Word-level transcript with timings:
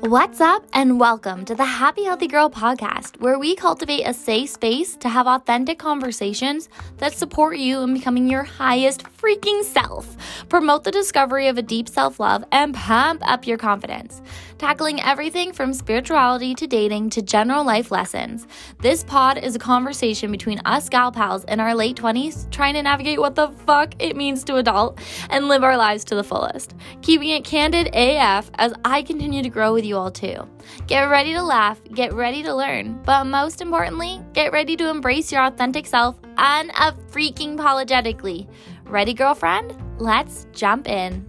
What's 0.00 0.40
up, 0.40 0.64
and 0.72 0.98
welcome 0.98 1.44
to 1.44 1.54
the 1.54 1.66
Happy 1.66 2.04
Healthy 2.04 2.28
Girl 2.28 2.48
podcast, 2.48 3.20
where 3.20 3.38
we 3.38 3.54
cultivate 3.56 4.04
a 4.04 4.14
safe 4.14 4.48
space 4.48 4.96
to 4.96 5.10
have 5.10 5.26
authentic 5.26 5.78
conversations 5.78 6.70
that 6.96 7.12
support 7.12 7.58
you 7.58 7.82
in 7.82 7.92
becoming 7.92 8.26
your 8.26 8.44
highest 8.44 9.02
freaking 9.26 9.64
self, 9.64 10.16
promote 10.48 10.84
the 10.84 10.90
discovery 10.90 11.48
of 11.48 11.58
a 11.58 11.62
deep 11.62 11.88
self 11.88 12.20
love, 12.20 12.44
and 12.52 12.74
pump 12.74 13.28
up 13.28 13.46
your 13.46 13.58
confidence. 13.58 14.22
Tackling 14.58 15.02
everything 15.02 15.52
from 15.52 15.74
spirituality 15.74 16.54
to 16.54 16.66
dating 16.66 17.10
to 17.10 17.20
general 17.20 17.64
life 17.64 17.90
lessons. 17.90 18.46
This 18.80 19.04
pod 19.04 19.36
is 19.36 19.54
a 19.54 19.58
conversation 19.58 20.30
between 20.30 20.60
us 20.64 20.88
gal 20.88 21.12
pals 21.12 21.44
in 21.44 21.60
our 21.60 21.74
late 21.74 21.96
20s 21.96 22.50
trying 22.50 22.74
to 22.74 22.82
navigate 22.82 23.18
what 23.18 23.34
the 23.34 23.48
fuck 23.66 23.94
it 23.98 24.16
means 24.16 24.44
to 24.44 24.56
adult 24.56 24.98
and 25.28 25.48
live 25.48 25.62
our 25.62 25.76
lives 25.76 26.04
to 26.04 26.14
the 26.14 26.24
fullest. 26.24 26.74
Keeping 27.02 27.30
it 27.30 27.44
candid 27.44 27.88
AF 27.94 28.50
as 28.54 28.72
I 28.84 29.02
continue 29.02 29.42
to 29.42 29.50
grow 29.50 29.74
with 29.74 29.84
you 29.84 29.96
all 29.96 30.10
too. 30.10 30.48
Get 30.86 31.02
ready 31.02 31.34
to 31.34 31.42
laugh, 31.42 31.80
get 31.92 32.14
ready 32.14 32.42
to 32.44 32.54
learn, 32.54 33.02
but 33.04 33.24
most 33.24 33.60
importantly, 33.60 34.20
get 34.32 34.52
ready 34.52 34.76
to 34.76 34.88
embrace 34.88 35.30
your 35.30 35.44
authentic 35.44 35.86
self 35.86 36.16
and 36.38 36.70
a 36.70 36.92
freaking 37.10 37.54
apologetically. 37.54 38.48
Ready, 38.88 39.14
girlfriend? 39.14 39.74
Let's 39.98 40.46
jump 40.52 40.88
in. 40.88 41.26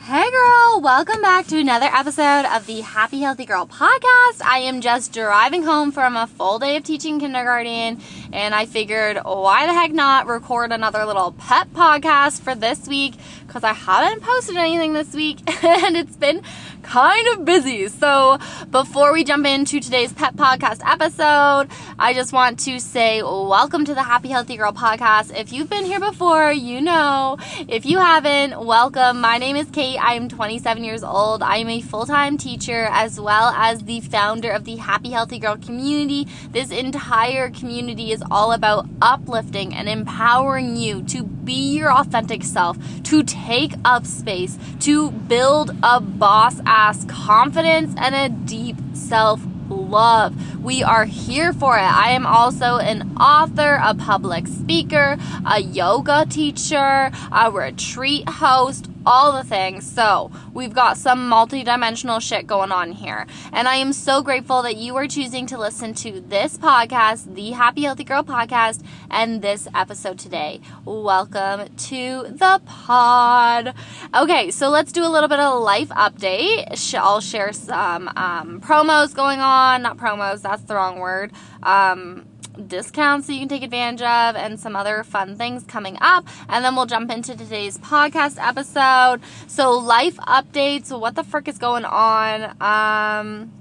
Hey 0.00 0.30
girl, 0.30 0.80
welcome 0.82 1.22
back 1.22 1.46
to 1.46 1.58
another 1.58 1.86
episode 1.86 2.44
of 2.44 2.66
the 2.66 2.82
Happy 2.82 3.20
Healthy 3.20 3.46
Girl 3.46 3.66
podcast. 3.66 4.42
I 4.44 4.58
am 4.64 4.82
just 4.82 5.14
driving 5.14 5.62
home 5.62 5.92
from 5.92 6.14
a 6.14 6.26
full 6.26 6.58
day 6.58 6.76
of 6.76 6.82
teaching 6.82 7.20
kindergarten 7.20 8.02
and 8.32 8.54
I 8.54 8.66
figured 8.66 9.18
why 9.24 9.66
the 9.66 9.72
heck 9.72 9.92
not 9.92 10.26
record 10.26 10.70
another 10.70 11.06
little 11.06 11.32
pet 11.32 11.72
podcast 11.72 12.42
for 12.42 12.54
this 12.54 12.86
week 12.86 13.14
because 13.46 13.64
I 13.64 13.72
haven't 13.72 14.22
posted 14.22 14.56
anything 14.56 14.92
this 14.92 15.14
week 15.14 15.38
and 15.64 15.96
it's 15.96 16.16
been 16.16 16.42
kind 16.90 17.28
of 17.28 17.44
busy. 17.44 17.86
So, 17.86 18.38
before 18.72 19.12
we 19.12 19.22
jump 19.22 19.46
into 19.46 19.78
today's 19.78 20.12
pet 20.12 20.34
podcast 20.34 20.80
episode, 20.84 21.68
I 22.00 22.12
just 22.14 22.32
want 22.32 22.58
to 22.60 22.80
say 22.80 23.22
welcome 23.22 23.84
to 23.84 23.94
the 23.94 24.02
Happy 24.02 24.28
Healthy 24.28 24.56
Girl 24.56 24.72
podcast. 24.72 25.32
If 25.38 25.52
you've 25.52 25.70
been 25.70 25.84
here 25.84 26.00
before, 26.00 26.50
you 26.50 26.80
know. 26.80 27.38
If 27.68 27.86
you 27.86 28.00
haven't, 28.00 28.66
welcome. 28.66 29.20
My 29.20 29.38
name 29.38 29.54
is 29.54 29.70
Kate. 29.70 29.98
I 29.98 30.14
am 30.14 30.28
27 30.28 30.82
years 30.82 31.04
old. 31.04 31.44
I 31.44 31.58
am 31.58 31.68
a 31.68 31.80
full 31.80 32.06
time 32.06 32.36
teacher 32.36 32.88
as 32.90 33.20
well 33.20 33.50
as 33.50 33.84
the 33.84 34.00
founder 34.00 34.50
of 34.50 34.64
the 34.64 34.74
Happy 34.74 35.10
Healthy 35.10 35.38
Girl 35.38 35.56
community. 35.56 36.26
This 36.50 36.72
entire 36.72 37.50
community 37.50 38.10
is 38.10 38.24
all 38.32 38.50
about 38.50 38.88
uplifting 39.00 39.74
and 39.74 39.88
empowering 39.88 40.76
you 40.76 41.04
to 41.04 41.22
be 41.22 41.76
your 41.76 41.92
authentic 41.92 42.42
self, 42.42 42.76
to 43.04 43.22
take 43.22 43.74
up 43.84 44.06
space, 44.06 44.58
to 44.80 45.10
build 45.10 45.70
a 45.84 46.00
boss 46.00 46.60
confidence 47.08 47.94
and 47.98 48.14
a 48.14 48.28
deep 48.46 48.76
self 48.94 49.42
love. 49.68 50.62
We 50.62 50.82
are 50.82 51.04
here 51.04 51.52
for 51.52 51.76
it. 51.76 51.82
I 51.82 52.10
am 52.10 52.26
also 52.26 52.78
an 52.78 53.16
author, 53.18 53.78
a 53.82 53.94
public 53.94 54.46
speaker, 54.46 55.18
a 55.46 55.60
yoga 55.60 56.24
teacher, 56.28 57.12
a 57.30 57.50
retreat 57.50 58.28
host, 58.28 58.89
all 59.06 59.32
the 59.32 59.44
things. 59.44 59.90
So, 59.90 60.30
we've 60.52 60.74
got 60.74 60.96
some 60.96 61.28
multi-dimensional 61.28 62.20
shit 62.20 62.46
going 62.46 62.72
on 62.72 62.92
here. 62.92 63.26
And 63.52 63.68
I 63.68 63.76
am 63.76 63.92
so 63.92 64.22
grateful 64.22 64.62
that 64.62 64.76
you 64.76 64.96
are 64.96 65.06
choosing 65.06 65.46
to 65.46 65.58
listen 65.58 65.94
to 65.94 66.20
this 66.20 66.56
podcast, 66.58 67.34
the 67.34 67.50
Happy 67.50 67.82
Healthy 67.82 68.04
Girl 68.04 68.22
podcast, 68.22 68.84
and 69.10 69.42
this 69.42 69.68
episode 69.74 70.18
today. 70.18 70.60
Welcome 70.84 71.74
to 71.74 72.22
the 72.28 72.60
pod. 72.66 73.74
Okay, 74.14 74.50
so 74.50 74.68
let's 74.68 74.92
do 74.92 75.04
a 75.04 75.08
little 75.08 75.28
bit 75.28 75.38
of 75.38 75.52
a 75.52 75.56
life 75.56 75.88
update. 75.90 76.94
I'll 76.94 77.20
share 77.20 77.52
some 77.52 78.08
um, 78.16 78.60
promos 78.60 79.14
going 79.14 79.40
on, 79.40 79.82
not 79.82 79.96
promos, 79.96 80.42
that's 80.42 80.62
the 80.62 80.74
wrong 80.74 80.98
word. 80.98 81.32
Um, 81.62 82.26
discounts 82.60 83.26
that 83.26 83.34
you 83.34 83.40
can 83.40 83.48
take 83.48 83.62
advantage 83.62 84.02
of 84.02 84.36
and 84.36 84.58
some 84.60 84.76
other 84.76 85.02
fun 85.02 85.36
things 85.36 85.64
coming 85.64 85.96
up. 86.00 86.26
And 86.48 86.64
then 86.64 86.76
we'll 86.76 86.86
jump 86.86 87.10
into 87.10 87.36
today's 87.36 87.78
podcast 87.78 88.36
episode. 88.38 89.20
So, 89.46 89.72
life 89.72 90.16
updates. 90.16 90.96
What 90.98 91.14
the 91.14 91.24
frick 91.24 91.48
is 91.48 91.58
going 91.58 91.84
on? 91.84 92.56
Um, 92.60 93.52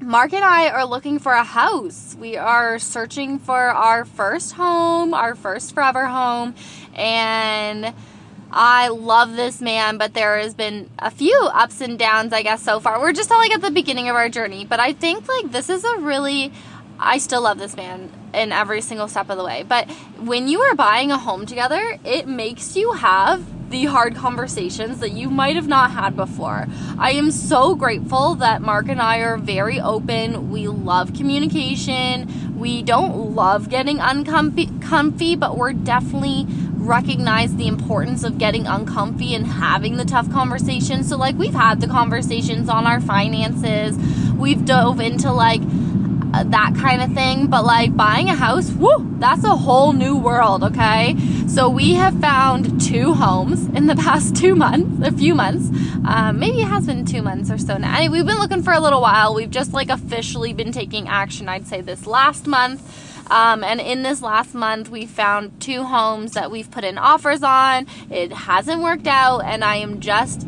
Mark 0.00 0.32
and 0.32 0.44
I 0.44 0.68
are 0.68 0.86
looking 0.86 1.18
for 1.18 1.32
a 1.32 1.42
house. 1.42 2.16
We 2.18 2.36
are 2.36 2.78
searching 2.78 3.38
for 3.38 3.56
our 3.56 4.04
first 4.04 4.52
home, 4.52 5.12
our 5.12 5.34
first 5.34 5.74
forever 5.74 6.06
home, 6.06 6.54
and 6.94 7.92
I 8.50 8.88
love 8.88 9.34
this 9.34 9.60
man, 9.60 9.98
but 9.98 10.14
there 10.14 10.38
has 10.38 10.54
been 10.54 10.88
a 10.98 11.10
few 11.10 11.36
ups 11.52 11.80
and 11.80 11.98
downs, 11.98 12.32
I 12.32 12.42
guess, 12.42 12.62
so 12.62 12.80
far. 12.80 13.00
We're 13.00 13.12
just 13.12 13.28
like 13.28 13.50
at 13.50 13.60
the 13.60 13.70
beginning 13.70 14.08
of 14.08 14.16
our 14.16 14.28
journey, 14.28 14.64
but 14.64 14.80
I 14.80 14.92
think 14.92 15.28
like 15.28 15.50
this 15.50 15.68
is 15.68 15.84
a 15.84 15.98
really 15.98 16.52
I 16.98 17.18
still 17.18 17.42
love 17.42 17.58
this 17.58 17.76
man 17.76 18.10
in 18.34 18.52
every 18.52 18.80
single 18.80 19.08
step 19.08 19.30
of 19.30 19.38
the 19.38 19.44
way. 19.44 19.62
But 19.62 19.90
when 20.18 20.48
you 20.48 20.60
are 20.60 20.74
buying 20.74 21.10
a 21.10 21.18
home 21.18 21.46
together, 21.46 21.98
it 22.04 22.26
makes 22.26 22.76
you 22.76 22.92
have 22.92 23.44
the 23.70 23.84
hard 23.84 24.14
conversations 24.14 25.00
that 25.00 25.12
you 25.12 25.28
might 25.28 25.54
have 25.54 25.68
not 25.68 25.90
had 25.90 26.16
before. 26.16 26.66
I 26.98 27.12
am 27.12 27.30
so 27.30 27.74
grateful 27.74 28.34
that 28.36 28.62
Mark 28.62 28.88
and 28.88 29.00
I 29.00 29.18
are 29.18 29.36
very 29.36 29.78
open. 29.78 30.50
We 30.50 30.68
love 30.68 31.12
communication. 31.12 32.58
We 32.58 32.82
don't 32.82 33.34
love 33.34 33.68
getting 33.68 34.00
uncomfy, 34.00 34.70
comfy, 34.80 35.36
but 35.36 35.56
we're 35.56 35.74
definitely 35.74 36.46
recognize 36.76 37.54
the 37.56 37.68
importance 37.68 38.24
of 38.24 38.38
getting 38.38 38.66
uncomfy 38.66 39.34
and 39.34 39.46
having 39.46 39.96
the 39.96 40.04
tough 40.04 40.30
conversations. 40.30 41.08
So 41.08 41.18
like 41.18 41.36
we've 41.36 41.54
had 41.54 41.80
the 41.80 41.88
conversations 41.88 42.68
on 42.68 42.86
our 42.86 43.00
finances. 43.00 43.98
We've 44.34 44.64
dove 44.64 45.00
into 45.00 45.30
like 45.30 45.60
that 46.32 46.74
kind 46.76 47.02
of 47.02 47.12
thing. 47.12 47.46
But 47.46 47.64
like 47.64 47.96
buying 47.96 48.28
a 48.28 48.34
house, 48.34 48.70
whoo, 48.70 49.16
that's 49.18 49.44
a 49.44 49.56
whole 49.56 49.92
new 49.92 50.16
world, 50.16 50.62
okay? 50.64 51.16
So 51.46 51.68
we 51.68 51.94
have 51.94 52.20
found 52.20 52.80
two 52.80 53.14
homes 53.14 53.66
in 53.68 53.86
the 53.86 53.96
past 54.08 54.36
two 54.36 54.54
months, 54.54 55.06
a 55.06 55.12
few 55.12 55.34
months. 55.34 55.68
Um, 56.06 56.38
maybe 56.38 56.62
it 56.62 56.68
has 56.68 56.86
been 56.86 57.04
two 57.04 57.22
months 57.22 57.50
or 57.50 57.58
so 57.58 57.76
now. 57.76 57.96
Anyway, 57.96 58.18
we've 58.18 58.26
been 58.26 58.38
looking 58.38 58.62
for 58.62 58.72
a 58.72 58.80
little 58.80 59.00
while. 59.00 59.34
We've 59.34 59.50
just 59.50 59.72
like 59.72 59.90
officially 59.90 60.52
been 60.52 60.72
taking 60.72 61.08
action, 61.08 61.48
I'd 61.48 61.66
say, 61.66 61.80
this 61.80 62.06
last 62.06 62.46
month. 62.46 62.82
Um, 63.30 63.62
and 63.62 63.80
in 63.80 64.02
this 64.02 64.22
last 64.22 64.54
month, 64.54 64.88
we 64.88 65.04
found 65.06 65.60
two 65.60 65.84
homes 65.84 66.32
that 66.32 66.50
we've 66.50 66.70
put 66.70 66.84
in 66.84 66.96
offers 66.96 67.42
on. 67.42 67.86
It 68.10 68.32
hasn't 68.32 68.82
worked 68.82 69.06
out, 69.06 69.40
and 69.40 69.62
I 69.62 69.76
am 69.76 70.00
just 70.00 70.46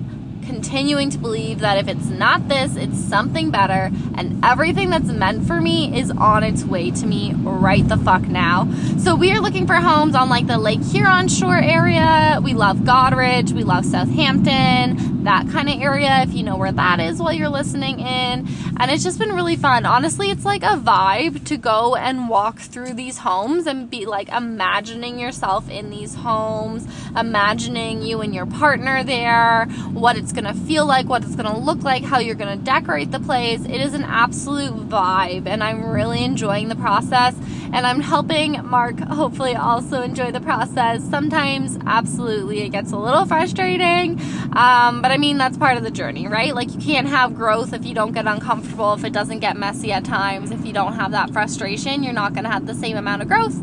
continuing 0.51 1.09
to 1.09 1.17
believe 1.17 1.61
that 1.61 1.79
if 1.79 1.87
it's 1.87 2.07
not 2.07 2.49
this, 2.49 2.75
it's 2.75 2.99
something 2.99 3.53
better, 3.53 3.89
and 4.17 4.45
everything 4.45 4.91
that's 4.91 5.09
meant 5.09 5.47
for 5.47 5.61
me 5.61 5.97
is 5.97 6.11
on 6.11 6.43
its 6.43 6.65
way 6.65 6.91
to 6.91 7.07
me 7.07 7.33
right 7.37 7.87
the 7.87 7.97
fuck 7.97 8.23
now. 8.23 8.69
So 8.99 9.15
we 9.15 9.31
are 9.31 9.39
looking 9.39 9.69
for 9.69 9.75
homes 9.75 10.17
on 10.17 10.29
like 10.29 10.49
the 10.49 10.59
Lake 10.59 10.83
Huron 10.83 11.29
shore 11.29 11.57
area. 11.57 12.41
We 12.43 12.55
love 12.55 12.79
Goderich, 12.79 13.53
we 13.53 13.63
love 13.63 13.85
Southampton, 13.87 15.20
that 15.25 15.49
kind 15.51 15.69
of 15.69 15.81
area, 15.81 16.23
if 16.23 16.33
you 16.35 16.43
know 16.43 16.57
where 16.57 16.73
that 16.73 17.01
is 17.01 17.21
while 17.21 17.33
you're 17.33 17.49
listening 17.49 18.01
in. 18.01 18.49
And 18.79 18.91
it's 18.91 19.05
just 19.05 19.19
been 19.19 19.33
really 19.33 19.57
fun. 19.57 19.85
Honestly, 19.85 20.31
it's 20.31 20.45
like 20.45 20.63
a 20.63 20.77
vibe 20.77 21.45
to 21.47 21.57
go 21.57 21.95
and 21.97 22.29
walk 22.29 22.59
through 22.59 22.95
these 22.95 23.19
homes 23.19 23.67
and 23.67 23.91
be 23.91 24.07
like 24.07 24.29
imagining 24.31 25.19
yourself 25.19 25.69
in 25.69 25.91
these 25.91 26.15
homes, 26.15 26.87
imagining 27.17 28.03
you 28.03 28.21
and 28.23 28.35
your 28.35 28.47
partner 28.47 29.05
there, 29.05 29.67
what 29.93 30.17
it's 30.17 30.33
going 30.33 30.45
to 30.45 30.55
feel 30.55 30.87
like, 30.87 31.09
what 31.09 31.23
it's 31.23 31.37
going 31.37 31.53
to 31.53 31.59
look 31.59 31.83
like, 31.83 32.03
how 32.03 32.19
you're 32.19 32.35
going 32.35 32.59
to 32.59 32.65
decorate 32.65 33.11
the 33.11 33.21
place. 33.21 33.65
It 33.65 33.81
is 33.81 33.95
an 33.95 34.05
absolute 34.05 34.89
vibe, 34.89 35.47
and 35.47 35.63
I'm 35.63 35.91
really 35.91 36.25
enjoying 36.25 36.69
the 36.69 36.77
process. 36.77 37.35
And 37.73 37.87
I'm 37.87 38.01
helping 38.01 38.67
Mark 38.67 38.99
hopefully 38.99 39.55
also 39.55 40.03
enjoy 40.03 40.33
the 40.33 40.41
process. 40.41 41.05
Sometimes, 41.05 41.79
absolutely, 41.87 42.63
it 42.63 42.71
gets 42.71 42.91
a 42.91 42.97
little 42.97 43.25
frustrating, 43.27 44.21
um, 44.57 45.03
but 45.03 45.10
I 45.11 45.17
mean, 45.17 45.39
that's 45.39 45.57
part 45.57 45.77
of 45.77 45.83
the 45.83 45.91
journey, 45.91 46.27
right? 46.27 46.55
Like, 46.55 46.73
you 46.73 46.81
can't 46.81 47.07
have 47.09 47.35
growth 47.35 47.73
if 47.73 47.85
you 47.85 47.95
don't 47.95 48.13
get 48.13 48.27
uncomfortable, 48.27 48.95
if 48.95 49.05
it 49.05 49.13
doesn't 49.13 49.41
get 49.41 49.57
messy 49.57 49.93
at 49.93 50.05
times, 50.05 50.51
if 50.51 50.65
you 50.65 50.73
don't 50.73 50.95
have 50.95 51.13
that 51.13 51.33
frustration, 51.33 52.03
you're 52.03 52.13
not 52.13 52.33
going 52.35 52.45
to 52.45 52.51
have 52.51 52.67
the 52.67 52.75
same 52.75 52.97
amount 52.97 53.23
of 53.23 53.29
growth. 53.29 53.57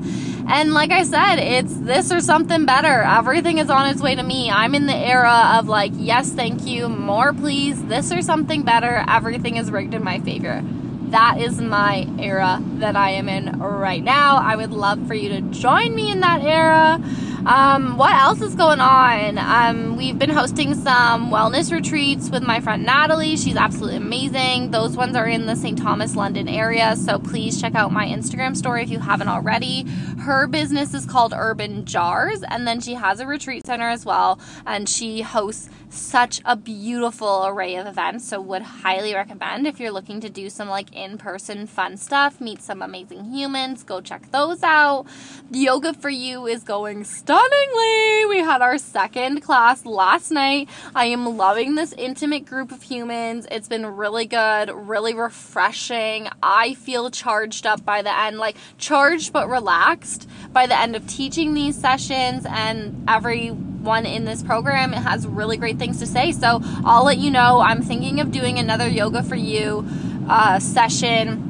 And 0.49 0.73
like 0.73 0.91
I 0.91 1.03
said, 1.03 1.37
it's 1.37 1.75
this 1.75 2.11
or 2.11 2.21
something 2.21 2.65
better. 2.65 3.03
Everything 3.03 3.57
is 3.57 3.69
on 3.69 3.89
its 3.89 4.01
way 4.01 4.15
to 4.15 4.23
me. 4.23 4.49
I'm 4.49 4.73
in 4.75 4.85
the 4.85 4.95
era 4.95 5.55
of 5.55 5.67
like, 5.67 5.91
yes, 5.95 6.31
thank 6.31 6.65
you, 6.65 6.87
more 6.87 7.33
please, 7.33 7.83
this 7.85 8.11
or 8.11 8.21
something 8.21 8.63
better. 8.63 9.03
Everything 9.07 9.57
is 9.57 9.69
rigged 9.69 9.93
in 9.93 10.03
my 10.03 10.19
favor. 10.21 10.63
that 11.11 11.39
is 11.39 11.59
my 11.59 12.07
era 12.19 12.61
that 12.79 12.95
I 12.95 13.11
am 13.11 13.29
in 13.29 13.59
right 13.59 14.03
now. 14.03 14.37
I 14.37 14.55
would 14.55 14.71
love 14.71 15.07
for 15.07 15.13
you 15.13 15.29
to 15.29 15.41
join 15.41 15.95
me 15.95 16.11
in 16.11 16.19
that 16.19 16.41
era. 16.41 17.01
Um, 17.47 17.95
what 17.95 18.13
else 18.13 18.41
is 18.41 18.55
going 18.55 18.81
on? 18.81 19.37
Um, 19.37 19.95
we've 19.95 20.19
been 20.19 20.29
hosting 20.29 20.75
some 20.75 21.31
wellness 21.31 21.71
retreats 21.71 22.29
with 22.29 22.43
my 22.43 22.59
friend 22.59 22.85
Natalie. 22.85 23.37
She's 23.37 23.55
absolutely 23.55 23.95
amazing. 23.95 24.71
Those 24.71 24.97
ones 24.97 25.15
are 25.15 25.25
in 25.25 25.45
the 25.45 25.55
St. 25.55 25.77
Thomas, 25.77 26.17
London 26.17 26.49
area. 26.49 26.97
So 26.97 27.19
please 27.19 27.61
check 27.61 27.73
out 27.73 27.93
my 27.93 28.05
Instagram 28.05 28.57
story 28.57 28.83
if 28.83 28.89
you 28.89 28.99
haven't 28.99 29.29
already. 29.29 29.83
Her 30.19 30.45
business 30.45 30.93
is 30.93 31.05
called 31.05 31.33
Urban 31.33 31.85
Jars, 31.85 32.43
and 32.43 32.67
then 32.67 32.81
she 32.81 32.95
has 32.95 33.21
a 33.21 33.25
retreat 33.25 33.65
center 33.65 33.87
as 33.87 34.03
well. 34.03 34.41
And 34.65 34.89
she 34.89 35.21
hosts 35.21 35.69
such 35.89 36.41
a 36.43 36.55
beautiful 36.55 37.45
array 37.47 37.75
of 37.75 37.87
events. 37.87 38.27
So 38.27 38.41
would 38.41 38.61
highly 38.61 39.13
recommend 39.13 39.67
if 39.67 39.79
you're 39.79 39.91
looking 39.91 40.19
to 40.21 40.29
do 40.29 40.49
some 40.49 40.67
like 40.67 40.93
in-person 40.93 41.67
fun 41.67 41.95
stuff, 41.95 42.41
meet 42.41 42.61
some 42.61 42.81
amazing 42.81 43.31
humans, 43.31 43.83
go 43.83 44.01
check 44.01 44.31
those 44.31 44.63
out. 44.63 45.05
Yoga 45.49 45.93
for 45.93 46.09
you 46.09 46.45
is 46.45 46.63
going 46.63 47.05
stunningly. 47.37 48.25
We 48.25 48.39
had 48.39 48.61
our 48.61 48.77
second 48.77 49.41
class 49.41 49.85
last 49.85 50.31
night. 50.31 50.69
I 50.95 51.05
am 51.05 51.37
loving 51.37 51.75
this 51.75 51.93
intimate 51.93 52.45
group 52.45 52.71
of 52.71 52.81
humans. 52.81 53.47
It's 53.51 53.67
been 53.67 53.85
really 53.85 54.25
good, 54.25 54.71
really 54.73 55.13
refreshing. 55.13 56.29
I 56.41 56.73
feel 56.75 57.11
charged 57.11 57.65
up 57.65 57.85
by 57.85 58.01
the 58.01 58.17
end, 58.17 58.37
like 58.39 58.57
charged 58.77 59.33
but 59.33 59.49
relaxed 59.49 60.27
by 60.51 60.67
the 60.67 60.79
end 60.79 60.95
of 60.95 61.05
teaching 61.07 61.53
these 61.53 61.77
sessions 61.77 62.45
and 62.49 63.03
every 63.07 63.49
one 63.49 64.05
in 64.05 64.25
this 64.25 64.43
program 64.43 64.93
it 64.93 64.97
has 64.97 65.25
really 65.25 65.55
great 65.55 65.77
things 65.77 65.99
to 65.99 66.05
say 66.05 66.33
so 66.33 66.59
i'll 66.83 67.05
let 67.05 67.19
you 67.19 67.31
know 67.31 67.59
i'm 67.59 67.81
thinking 67.81 68.19
of 68.19 68.31
doing 68.31 68.59
another 68.59 68.87
yoga 68.87 69.23
for 69.23 69.35
you 69.35 69.87
uh, 70.27 70.59
session 70.59 71.46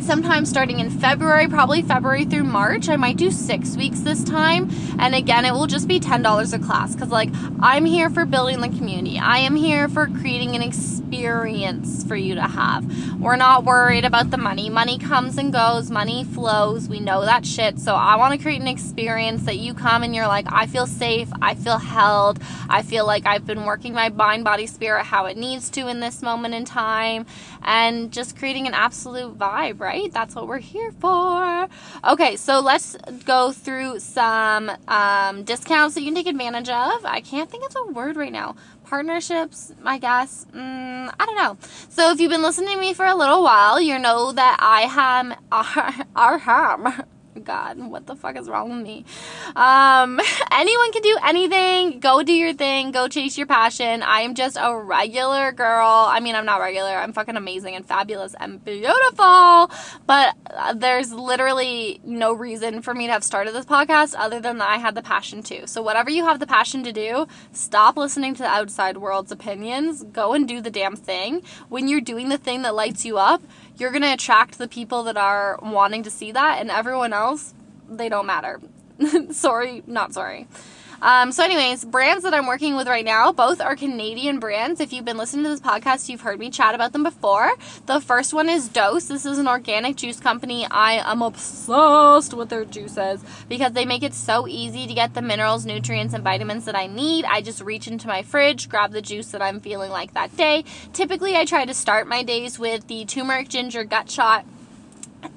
sometime 0.00 0.44
starting 0.46 0.80
in 0.80 0.90
February, 0.90 1.48
probably 1.48 1.82
February 1.82 2.24
through 2.24 2.44
March. 2.44 2.88
I 2.88 2.96
might 2.96 3.16
do 3.16 3.30
six 3.30 3.76
weeks 3.76 4.00
this 4.00 4.22
time. 4.24 4.70
And 4.98 5.14
again, 5.14 5.44
it 5.44 5.52
will 5.52 5.66
just 5.66 5.88
be 5.88 6.00
$10 6.00 6.52
a 6.52 6.58
class 6.58 6.94
because, 6.94 7.10
like, 7.10 7.30
I'm 7.60 7.84
here 7.84 8.10
for 8.10 8.24
building 8.24 8.60
the 8.60 8.68
community. 8.68 9.18
I 9.18 9.38
am 9.38 9.56
here 9.56 9.88
for 9.88 10.06
creating 10.06 10.54
an 10.54 10.62
experience 10.62 12.04
for 12.04 12.16
you 12.16 12.34
to 12.34 12.42
have. 12.42 13.20
We're 13.20 13.36
not 13.36 13.64
worried 13.64 14.04
about 14.04 14.30
the 14.30 14.36
money. 14.36 14.68
Money 14.68 14.98
comes 14.98 15.38
and 15.38 15.52
goes, 15.52 15.90
money 15.90 16.24
flows. 16.24 16.88
We 16.88 17.00
know 17.00 17.24
that 17.24 17.46
shit. 17.46 17.78
So 17.78 17.94
I 17.94 18.16
want 18.16 18.34
to 18.34 18.38
create 18.42 18.60
an 18.60 18.68
experience 18.68 19.44
that 19.44 19.56
you 19.56 19.74
come 19.74 20.02
and 20.02 20.14
you're 20.14 20.26
like, 20.26 20.46
I 20.50 20.66
feel 20.66 20.86
safe. 20.86 21.30
I 21.40 21.54
feel 21.54 21.78
held. 21.78 22.40
I 22.68 22.82
feel 22.82 23.06
like 23.06 23.26
I've 23.26 23.46
been 23.46 23.64
working 23.64 23.94
my 23.94 24.08
mind, 24.08 24.44
body, 24.44 24.66
spirit 24.66 25.04
how 25.04 25.26
it 25.26 25.36
needs 25.36 25.70
to 25.70 25.88
in 25.88 26.00
this 26.00 26.22
moment 26.22 26.54
in 26.54 26.64
time. 26.64 27.26
And 27.62 28.12
just 28.12 28.36
creating 28.36 28.66
an 28.66 28.74
absolute 28.74 29.38
vibe, 29.38 29.80
right? 29.84 30.10
That's 30.12 30.34
what 30.34 30.48
we're 30.48 30.58
here 30.58 30.90
for. 30.92 31.68
Okay, 32.02 32.36
so 32.36 32.60
let's 32.60 32.96
go 33.24 33.52
through 33.52 34.00
some 34.00 34.70
um, 34.88 35.44
discounts 35.44 35.94
that 35.94 36.00
you 36.00 36.06
can 36.06 36.14
take 36.14 36.26
advantage 36.26 36.70
of. 36.70 37.04
I 37.04 37.20
can't 37.20 37.50
think 37.50 37.64
of 37.66 37.74
the 37.74 37.92
word 37.92 38.16
right 38.16 38.32
now. 38.32 38.56
Partnerships, 38.84 39.72
I 39.84 39.98
guess. 39.98 40.46
Mm, 40.54 41.14
I 41.20 41.26
don't 41.26 41.36
know. 41.36 41.58
So 41.90 42.10
if 42.10 42.20
you've 42.20 42.30
been 42.30 42.42
listening 42.42 42.74
to 42.74 42.80
me 42.80 42.94
for 42.94 43.04
a 43.04 43.14
little 43.14 43.42
while, 43.42 43.80
you 43.80 43.98
know 43.98 44.32
that 44.32 44.56
I 44.60 44.82
have 44.82 45.38
our, 46.16 46.38
our, 46.38 46.38
God, 47.42 47.78
what 47.78 48.06
the 48.06 48.14
fuck 48.14 48.36
is 48.36 48.48
wrong 48.48 48.70
with 48.70 48.86
me? 48.86 49.04
Um, 49.56 50.20
anyone 50.52 50.92
can 50.92 51.02
do 51.02 51.18
anything. 51.24 52.00
Go 52.00 52.22
do 52.22 52.32
your 52.32 52.52
thing. 52.52 52.92
Go 52.92 53.08
chase 53.08 53.36
your 53.36 53.46
passion. 53.46 54.02
I 54.02 54.20
am 54.20 54.34
just 54.34 54.56
a 54.60 54.76
regular 54.76 55.52
girl. 55.52 56.06
I 56.08 56.20
mean, 56.20 56.34
I'm 56.34 56.46
not 56.46 56.60
regular. 56.60 56.90
I'm 56.90 57.12
fucking 57.12 57.36
amazing 57.36 57.74
and 57.74 57.84
fabulous 57.84 58.34
and 58.38 58.64
beautiful. 58.64 59.70
But 60.06 60.34
uh, 60.46 60.74
there's 60.74 61.12
literally 61.12 62.00
no 62.04 62.32
reason 62.32 62.82
for 62.82 62.94
me 62.94 63.06
to 63.06 63.12
have 63.12 63.24
started 63.24 63.54
this 63.54 63.66
podcast 63.66 64.14
other 64.16 64.40
than 64.40 64.58
that 64.58 64.68
I 64.68 64.76
had 64.76 64.94
the 64.94 65.02
passion 65.02 65.42
to. 65.44 65.66
So 65.66 65.82
whatever 65.82 66.10
you 66.10 66.24
have 66.24 66.40
the 66.40 66.46
passion 66.46 66.84
to 66.84 66.92
do, 66.92 67.26
stop 67.52 67.96
listening 67.96 68.34
to 68.34 68.42
the 68.42 68.48
outside 68.48 68.98
world's 68.98 69.32
opinions. 69.32 70.04
Go 70.04 70.34
and 70.34 70.46
do 70.46 70.60
the 70.60 70.70
damn 70.70 70.96
thing. 70.96 71.42
When 71.68 71.88
you're 71.88 72.00
doing 72.00 72.28
the 72.28 72.38
thing 72.38 72.62
that 72.62 72.74
lights 72.74 73.04
you 73.04 73.18
up, 73.18 73.42
you're 73.76 73.90
going 73.90 74.02
to 74.02 74.12
attract 74.12 74.58
the 74.58 74.68
people 74.68 75.02
that 75.04 75.16
are 75.16 75.58
wanting 75.62 76.02
to 76.04 76.10
see 76.10 76.32
that, 76.32 76.60
and 76.60 76.70
everyone 76.70 77.12
else, 77.12 77.54
they 77.88 78.08
don't 78.08 78.26
matter. 78.26 78.60
sorry, 79.30 79.82
not 79.86 80.14
sorry. 80.14 80.46
Um, 81.04 81.32
so, 81.32 81.44
anyways, 81.44 81.84
brands 81.84 82.24
that 82.24 82.32
I'm 82.32 82.46
working 82.46 82.76
with 82.76 82.88
right 82.88 83.04
now, 83.04 83.30
both 83.30 83.60
are 83.60 83.76
Canadian 83.76 84.38
brands. 84.38 84.80
If 84.80 84.90
you've 84.90 85.04
been 85.04 85.18
listening 85.18 85.44
to 85.44 85.50
this 85.50 85.60
podcast, 85.60 86.08
you've 86.08 86.22
heard 86.22 86.38
me 86.38 86.48
chat 86.48 86.74
about 86.74 86.94
them 86.94 87.02
before. 87.02 87.52
The 87.84 88.00
first 88.00 88.32
one 88.32 88.48
is 88.48 88.70
Dose. 88.70 89.08
This 89.08 89.26
is 89.26 89.36
an 89.36 89.46
organic 89.46 89.96
juice 89.96 90.18
company. 90.18 90.66
I 90.70 90.94
am 91.04 91.20
obsessed 91.20 92.32
with 92.32 92.48
their 92.48 92.64
juices 92.64 93.22
because 93.50 93.74
they 93.74 93.84
make 93.84 94.02
it 94.02 94.14
so 94.14 94.48
easy 94.48 94.86
to 94.86 94.94
get 94.94 95.12
the 95.12 95.20
minerals, 95.20 95.66
nutrients, 95.66 96.14
and 96.14 96.24
vitamins 96.24 96.64
that 96.64 96.74
I 96.74 96.86
need. 96.86 97.26
I 97.26 97.42
just 97.42 97.60
reach 97.60 97.86
into 97.86 98.08
my 98.08 98.22
fridge, 98.22 98.70
grab 98.70 98.92
the 98.92 99.02
juice 99.02 99.26
that 99.32 99.42
I'm 99.42 99.60
feeling 99.60 99.90
like 99.90 100.14
that 100.14 100.34
day. 100.38 100.64
Typically, 100.94 101.36
I 101.36 101.44
try 101.44 101.66
to 101.66 101.74
start 101.74 102.06
my 102.06 102.22
days 102.22 102.58
with 102.58 102.86
the 102.86 103.04
turmeric 103.04 103.50
ginger 103.50 103.84
gut 103.84 104.10
shot 104.10 104.46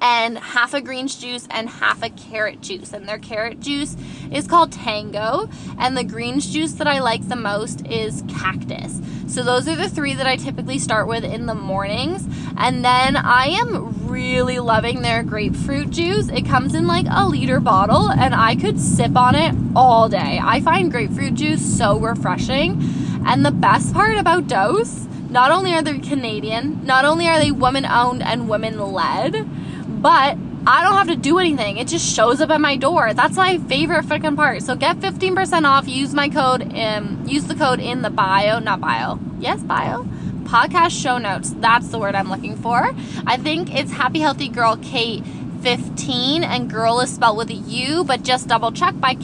and 0.02 0.38
half 0.38 0.74
a 0.74 0.82
greens 0.82 1.16
juice 1.16 1.48
and 1.50 1.70
half 1.70 2.04
a 2.04 2.10
carrot 2.10 2.62
juice. 2.62 2.94
And 2.94 3.08
their 3.08 3.18
carrot 3.18 3.60
juice 3.60 3.96
is 4.32 4.48
called 4.48 4.72
Tango, 4.72 5.50
and 5.78 5.98
the 5.98 6.04
greens 6.04 6.52
juice 6.52 6.74
that 6.74 6.88
I 6.88 7.00
like 7.00 7.28
the 7.28 7.36
most 7.36 7.86
is 7.88 8.24
Cactus. 8.28 9.02
So 9.28 9.44
those 9.44 9.68
are 9.68 9.76
the 9.76 9.90
three 9.90 10.14
that 10.14 10.26
I 10.26 10.38
typically 10.38 10.80
start 10.80 11.08
with 11.08 11.24
in 11.24 11.46
the 11.48 11.56
mornings. 11.56 12.26
And 12.58 12.84
then 12.84 13.16
I 13.18 13.48
am 13.48 14.08
really 14.08 14.60
loving 14.60 15.02
their 15.02 15.22
grapefruit 15.22 15.90
juice. 15.90 16.30
It 16.30 16.46
comes 16.46 16.74
in 16.74 16.88
like 16.88 17.06
a 17.10 17.28
liter 17.28 17.60
bottle, 17.60 18.10
and 18.10 18.34
I 18.34 18.56
could 18.56 18.80
sip 18.80 19.18
on 19.18 19.36
it 19.36 19.54
all 19.76 20.08
day. 20.10 20.40
I 20.42 20.62
find 20.62 20.92
grapefruit 20.92 21.36
juice 21.36 21.78
so 21.78 22.00
refreshing. 22.00 22.82
And 23.26 23.46
the 23.46 23.52
best 23.52 23.94
part 23.94 24.18
about 24.18 24.48
Dose, 24.48 25.06
not 25.30 25.52
only 25.52 25.74
are 25.74 25.82
they 25.82 26.00
Canadian, 26.00 26.86
not 26.86 27.04
only 27.04 27.28
are 27.28 27.38
they 27.38 27.52
women 27.52 27.86
owned 27.86 28.24
and 28.24 28.48
women 28.48 28.80
led, 28.80 29.48
but 30.02 30.38
I 30.68 30.84
don't 30.84 30.96
have 30.96 31.08
to 31.08 31.16
do 31.16 31.40
anything. 31.40 31.78
It 31.78 31.88
just 31.88 32.14
shows 32.14 32.42
up 32.42 32.50
at 32.50 32.60
my 32.60 32.76
door. 32.76 33.14
That's 33.14 33.38
my 33.38 33.58
favorite 33.58 34.06
freaking 34.06 34.36
part. 34.36 34.64
So 34.64 34.76
get 34.76 34.98
15% 34.98 35.64
off. 35.64 35.88
Use 35.88 36.14
my 36.14 36.28
code. 36.28 36.74
Um, 36.76 37.24
use 37.26 37.46
the 37.46 37.56
code 37.56 37.80
in 37.80 38.02
the 38.02 38.10
bio, 38.10 38.60
not 38.60 38.82
bio. 38.82 39.18
Yes, 39.40 39.62
bio. 39.62 40.04
Podcast 40.44 41.02
show 41.02 41.18
notes. 41.18 41.52
That's 41.52 41.88
the 41.88 42.00
word 42.00 42.16
I'm 42.16 42.30
looking 42.30 42.58
for. 42.58 42.92
I 43.26 43.38
think 43.38 43.74
it's 43.74 43.92
Happy 43.92 44.20
Healthy 44.20 44.50
Girl 44.50 44.78
Kate 44.78 45.24
15, 45.62 46.44
and 46.44 46.70
girl 46.70 47.00
is 47.00 47.14
spelled 47.14 47.38
with 47.38 47.50
a 47.50 47.54
U, 47.54 48.04
but 48.04 48.24
just 48.24 48.48
double 48.48 48.72
check 48.72 49.00
by 49.00 49.16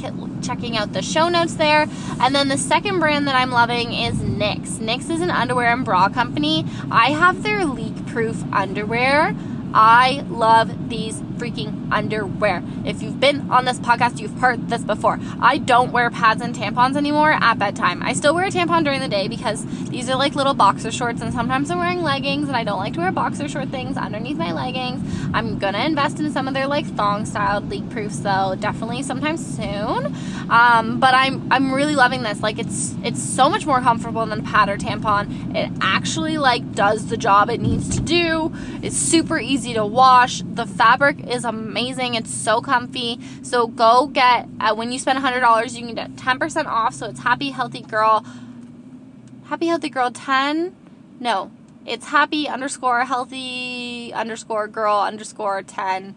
checking 0.42 0.78
out 0.78 0.94
the 0.94 1.02
show 1.02 1.30
notes 1.30 1.56
there. 1.56 1.88
And 2.19 2.34
then 2.34 2.48
the 2.48 2.58
second 2.58 3.00
brand 3.00 3.28
that 3.28 3.36
I'm 3.36 3.52
loving 3.52 3.94
is 3.94 4.16
Knix. 4.16 4.78
Knix 4.78 5.10
is 5.10 5.22
an 5.22 5.30
underwear 5.30 5.72
and 5.72 5.86
bra 5.86 6.10
company. 6.10 6.66
I 6.90 7.12
have 7.12 7.44
their 7.44 7.66
leak 7.66 8.06
proof 8.08 8.44
underwear. 8.52 9.36
I 9.74 10.24
love 10.30 10.90
these 10.90 11.20
freaking 11.38 11.92
underwear. 11.92 12.64
If 12.86 13.02
you've 13.02 13.20
been 13.20 13.50
on 13.52 13.66
this 13.66 13.80
podcast, 13.80 14.20
you've 14.20 14.40
heard 14.40 14.70
this 14.70 14.84
before. 14.84 15.20
I 15.42 15.58
don't 15.58 15.92
wear 15.92 16.09
pads 16.09 16.42
and 16.42 16.56
tampons 16.56 16.95
anymore 16.95 17.31
at 17.31 17.56
bedtime. 17.56 18.04
I 18.04 18.14
still 18.14 18.36
wear 18.36 18.45
a 18.45 18.52
tampon 18.52 18.83
during 18.83 19.00
the 19.00 19.07
day 19.07 19.28
because 19.28 19.66
these 19.90 20.09
are 20.09 20.16
like 20.16 20.36
little 20.36 20.54
boxer 20.54 20.92
shorts, 20.92 21.21
and 21.21 21.33
sometimes 21.33 21.71
I'm 21.71 21.80
wearing 21.80 22.04
leggings, 22.04 22.47
and 22.47 22.56
I 22.56 22.64
don't 22.64 22.80
like 22.80 22.94
to 22.94 23.00
wear 23.00 23.12
boxer 23.12 23.50
short 23.50 23.69
things 23.69 23.97
underneath 23.97 24.38
my 24.38 24.52
leggings. 24.52 25.02
I'm 25.33 25.57
gonna 25.57 25.83
invest 25.83 26.19
in 26.19 26.31
some 26.31 26.47
of 26.47 26.54
their 26.54 26.68
like 26.68 26.86
thong 26.86 27.26
styled 27.26 27.69
leak 27.69 27.90
proofs 27.90 28.19
though, 28.19 28.56
definitely 28.59 29.02
sometime 29.02 29.38
soon. 29.38 30.16
Um, 30.50 31.00
but 31.00 31.14
I'm 31.14 31.52
I'm 31.52 31.74
really 31.74 31.95
loving 31.95 32.21
this. 32.24 32.42
Like 32.42 32.59
it's 32.59 32.95
it's 33.04 33.21
so 33.21 33.50
much 33.50 33.66
more 33.66 33.81
comfortable 33.81 34.26
than 34.26 34.40
a 34.40 34.44
pad 34.44 34.69
or 34.69 34.78
tampon. 34.78 35.56
It 35.56 35.71
actually 35.81 36.38
like 36.38 36.74
does 36.74 37.07
the 37.07 37.18
job 37.18 37.50
it 37.50 37.59
needs 37.59 37.90
to 37.95 38.02
do. 38.02 38.54
It's 38.81 38.97
super 38.97 39.40
easy 39.40 39.63
to 39.72 39.86
wash. 39.86 40.42
The 40.46 40.66
fabric 40.66 41.26
is 41.26 41.46
amazing. 41.46 42.16
It's 42.16 42.34
so 42.34 42.60
comfy. 42.60 43.22
So 43.42 43.68
go 43.68 44.08
get, 44.08 44.50
uh, 44.60 44.76
when 44.76 44.92
you 44.92 45.00
spend 45.00 45.18
$100, 45.20 45.80
you 45.80 45.86
can 45.86 45.96
get 45.96 46.18
10% 46.18 46.66
off. 46.66 46.94
So 46.94 47.06
it's 47.08 47.22
Happy 47.22 47.52
Healthy 47.52 47.84
Girl. 47.84 48.26
Happy 49.46 49.68
Healthy 49.68 49.90
Girl 49.90 50.12
10? 50.12 50.76
No, 51.22 51.52
it's 51.86 52.08
happy 52.08 52.48
underscore 52.48 53.06
healthy 53.06 54.12
underscore 54.14 54.68
girl 54.68 55.00
underscore 55.00 55.62
10. 55.62 56.16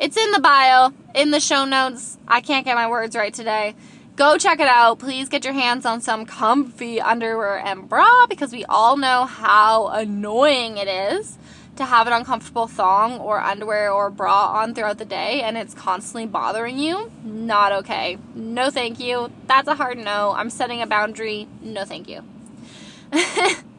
It's 0.00 0.16
in 0.16 0.30
the 0.32 0.40
bio, 0.40 0.92
in 1.14 1.30
the 1.30 1.40
show 1.40 1.64
notes. 1.64 2.18
I 2.28 2.40
can't 2.40 2.64
get 2.64 2.74
my 2.74 2.88
words 2.88 3.16
right 3.16 3.32
today. 3.32 3.74
Go 4.16 4.38
check 4.38 4.60
it 4.60 4.68
out. 4.68 4.98
Please 4.98 5.28
get 5.28 5.44
your 5.44 5.52
hands 5.52 5.84
on 5.84 6.00
some 6.00 6.24
comfy 6.24 7.00
underwear 7.00 7.58
and 7.58 7.88
bra 7.88 8.26
because 8.26 8.52
we 8.52 8.64
all 8.64 8.96
know 8.96 9.24
how 9.26 9.88
annoying 9.88 10.78
it 10.78 10.88
is 10.88 11.36
to 11.76 11.84
have 11.84 12.06
an 12.06 12.12
uncomfortable 12.12 12.66
thong 12.66 13.18
or 13.18 13.40
underwear 13.40 13.92
or 13.92 14.10
bra 14.10 14.52
on 14.52 14.74
throughout 14.74 14.98
the 14.98 15.04
day 15.04 15.42
and 15.42 15.56
it's 15.56 15.74
constantly 15.74 16.26
bothering 16.26 16.78
you, 16.78 17.10
not 17.24 17.72
okay. 17.72 18.18
No 18.34 18.70
thank 18.70 18.98
you. 19.00 19.30
That's 19.46 19.68
a 19.68 19.74
hard 19.74 19.98
no. 19.98 20.32
I'm 20.36 20.50
setting 20.50 20.82
a 20.82 20.86
boundary. 20.86 21.46
No 21.62 21.84
thank 21.84 22.08
you. 22.08 22.22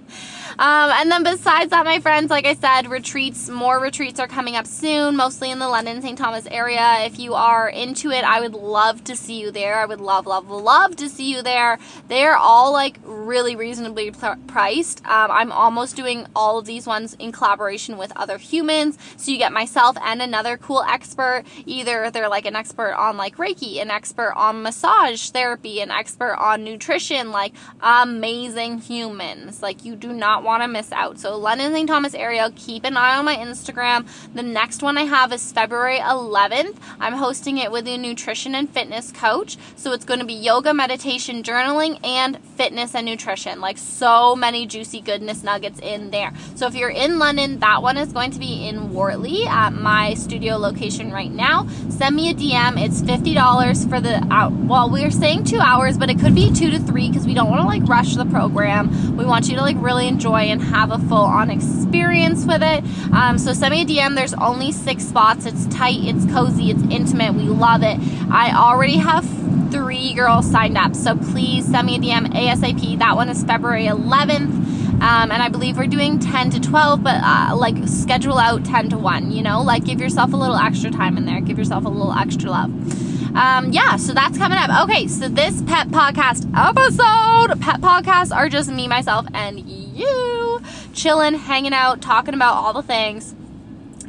Um, 0.59 0.89
and 0.91 1.11
then 1.11 1.23
besides 1.23 1.69
that, 1.69 1.85
my 1.85 1.99
friends, 1.99 2.31
like 2.31 2.45
I 2.45 2.55
said, 2.55 2.89
retreats, 2.89 3.47
more 3.47 3.79
retreats 3.79 4.19
are 4.19 4.27
coming 4.27 4.55
up 4.55 4.65
soon, 4.65 5.15
mostly 5.15 5.51
in 5.51 5.59
the 5.59 5.67
London 5.67 6.01
St. 6.01 6.17
Thomas 6.17 6.47
area. 6.49 6.97
If 7.01 7.19
you 7.19 7.35
are 7.35 7.69
into 7.69 8.09
it, 8.09 8.23
I 8.23 8.41
would 8.41 8.55
love 8.55 9.03
to 9.03 9.15
see 9.15 9.39
you 9.39 9.51
there. 9.51 9.77
I 9.77 9.85
would 9.85 10.01
love, 10.01 10.25
love, 10.25 10.49
love 10.49 10.95
to 10.95 11.09
see 11.09 11.31
you 11.31 11.43
there. 11.43 11.77
They're 12.07 12.35
all 12.35 12.73
like 12.73 12.97
really 13.03 13.55
reasonably 13.55 14.11
priced. 14.47 15.05
Um, 15.05 15.29
I'm 15.29 15.51
almost 15.51 15.95
doing 15.95 16.25
all 16.35 16.57
of 16.57 16.65
these 16.65 16.87
ones 16.87 17.15
in 17.19 17.31
collaboration 17.31 17.97
with 17.97 18.11
other 18.15 18.39
humans. 18.39 18.97
So 19.15 19.31
you 19.31 19.37
get 19.37 19.53
myself 19.53 19.95
and 20.01 20.23
another 20.23 20.57
cool 20.57 20.81
expert. 20.81 21.43
Either 21.67 22.09
they're 22.09 22.29
like 22.29 22.47
an 22.47 22.55
expert 22.55 22.93
on 22.93 23.15
like 23.15 23.37
Reiki, 23.37 23.79
an 23.79 23.91
expert 23.91 24.33
on 24.35 24.63
massage 24.63 25.29
therapy, 25.29 25.81
an 25.81 25.91
expert 25.91 26.35
on 26.39 26.63
nutrition, 26.63 27.31
like 27.31 27.53
amazing 27.79 28.79
humans. 28.79 29.61
Like 29.61 29.85
you 29.85 29.95
do 29.95 30.11
not 30.13 30.47
want 30.48 30.63
to 30.63 30.68
miss 30.68 30.92
out. 30.94 31.20
So 31.20 31.38
London 31.38 31.74
St. 31.74 31.88
Thomas 31.88 32.13
area, 32.13 32.50
keep 32.56 32.86
an 32.86 32.96
eye 32.96 33.18
on 33.18 33.25
my 33.25 33.36
Instagram. 33.36 34.08
The 34.34 34.42
next 34.42 34.82
one 34.82 34.98
I 34.98 35.04
have 35.04 35.34
is 35.34 35.51
February 35.51 36.00
11th. 36.00 36.77
I'm 37.01 37.13
hosting 37.13 37.58
it 37.58 37.70
with 37.70 37.86
a 37.86 37.98
nutrition 37.98 38.56
and 38.56 38.70
fitness 38.70 39.12
coach. 39.12 39.58
So 39.75 39.92
it's 39.92 40.06
going 40.06 40.22
to 40.22 40.25
be 40.25 40.34
yoga, 40.34 40.74
meditation, 40.74 41.44
journaling, 41.44 42.00
and 42.04 42.42
fitness 42.56 42.96
and 42.96 43.06
nutrition. 43.06 43.60
Like 43.60 43.77
so 43.77 44.38
many 44.38 44.66
juicy 44.66 45.01
goodness 45.01 45.44
nuggets 45.44 45.80
in 45.82 46.12
there. 46.12 46.32
So 46.56 46.66
if 46.66 46.75
you're 46.75 46.89
in 46.89 47.20
London, 47.20 47.60
that 47.60 47.84
one 47.84 47.98
is 47.98 48.13
going 48.13 48.32
to 48.32 48.39
be 48.39 48.70
in 48.70 48.94
Wortley 48.94 49.46
at 49.48 49.74
my 49.74 50.13
studio 50.13 50.56
location 50.56 51.12
right 51.12 51.32
now. 51.32 51.68
Send 51.89 52.16
me 52.16 52.30
a 52.30 52.34
DM. 52.34 52.82
It's 52.82 53.01
$50 53.01 53.89
for 53.89 54.00
the 54.00 54.25
out. 54.32 54.54
Well, 54.54 54.89
we're 54.89 55.12
saying 55.12 55.44
two 55.44 55.60
hours, 55.60 55.98
but 55.98 56.10
it 56.10 56.20
could 56.20 56.34
be 56.34 56.54
two 56.54 56.72
to 56.72 56.80
three 56.80 57.10
because 57.10 57.27
we 57.27 57.34
don't 57.34 57.50
want 57.50 57.62
to 57.63 57.68
like 57.68 57.84
rush 57.89 58.16
the 58.16 58.25
program. 58.25 59.18
We 59.18 59.25
want 59.25 59.50
you 59.50 59.56
to 59.56 59.62
like 59.62 59.75
really 59.80 60.08
enjoy 60.08 60.37
enjoy 60.38 60.51
and 60.51 60.62
have 60.62 60.91
a 60.91 61.00
full 61.08 61.17
on 61.17 61.50
experience 61.50 62.46
with 62.46 62.62
it. 62.63 62.84
Um, 63.13 63.38
so 63.38 63.53
send 63.53 63.72
me 63.72 63.82
a 63.82 63.86
DM. 63.86 64.15
There's 64.15 64.34
only 64.36 64.72
six 64.72 65.03
spots. 65.03 65.46
It's 65.46 65.65
tight, 65.67 66.00
it's 66.03 66.25
cozy, 66.32 66.72
it's 66.72 66.84
intimate. 66.84 67.34
We 67.34 67.44
love 67.44 67.84
it. 67.84 67.98
I 68.29 68.56
already 68.56 68.98
have 68.98 69.25
three 69.72 70.13
girls 70.13 70.50
signed 70.50 70.77
up. 70.77 70.96
So 70.96 71.15
please 71.15 71.65
send 71.67 71.88
me 71.88 71.96
a 71.96 72.00
DM 72.00 72.27
ASAP. 72.34 73.00
That 73.00 73.15
one 73.15 73.29
is 73.29 73.44
February 73.44 73.86
11th. 73.86 74.65
Um, 75.00 75.32
and 75.32 75.44
I 75.44 75.50
believe 75.50 75.77
we're 75.77 75.86
doing 75.86 76.17
10 76.17 76.50
to 76.51 76.60
12, 76.60 77.03
but 77.03 77.22
uh, 77.24 77.56
like 77.56 77.75
schedule 77.88 78.39
out 78.39 78.65
10 78.65 78.89
to 78.89 78.98
1, 78.98 79.32
you 79.32 79.44
know, 79.44 79.62
like 79.62 79.86
give 79.86 80.01
yourself 80.01 80.34
a 80.34 80.36
little 80.36 80.56
extra 80.56 80.89
time 80.89 81.17
in 81.17 81.25
there, 81.25 81.39
give 81.39 81.60
yourself 81.60 81.86
a 81.86 81.89
little 81.89 82.13
extra 82.13 82.50
love. 82.50 82.72
Um, 83.38 83.72
yeah, 83.72 83.98
so 83.98 84.13
that's 84.13 84.36
coming 84.36 84.58
up. 84.58 84.84
Okay, 84.89 85.08
so 85.08 85.29
this 85.29 85.62
pet 85.62 85.89
podcast 85.89 86.50
episode, 86.56 87.62
pet 87.62 87.79
podcasts 87.82 88.36
are 88.36 88.50
just 88.50 88.72
me, 88.72 88.88
myself, 88.88 89.27
and 89.32 89.60
you 89.60 90.60
chilling, 90.94 91.36
hanging 91.36 91.74
out, 91.74 92.01
talking 92.01 92.34
about 92.34 92.56
all 92.56 92.74
the 92.74 92.82
things. 92.82 93.36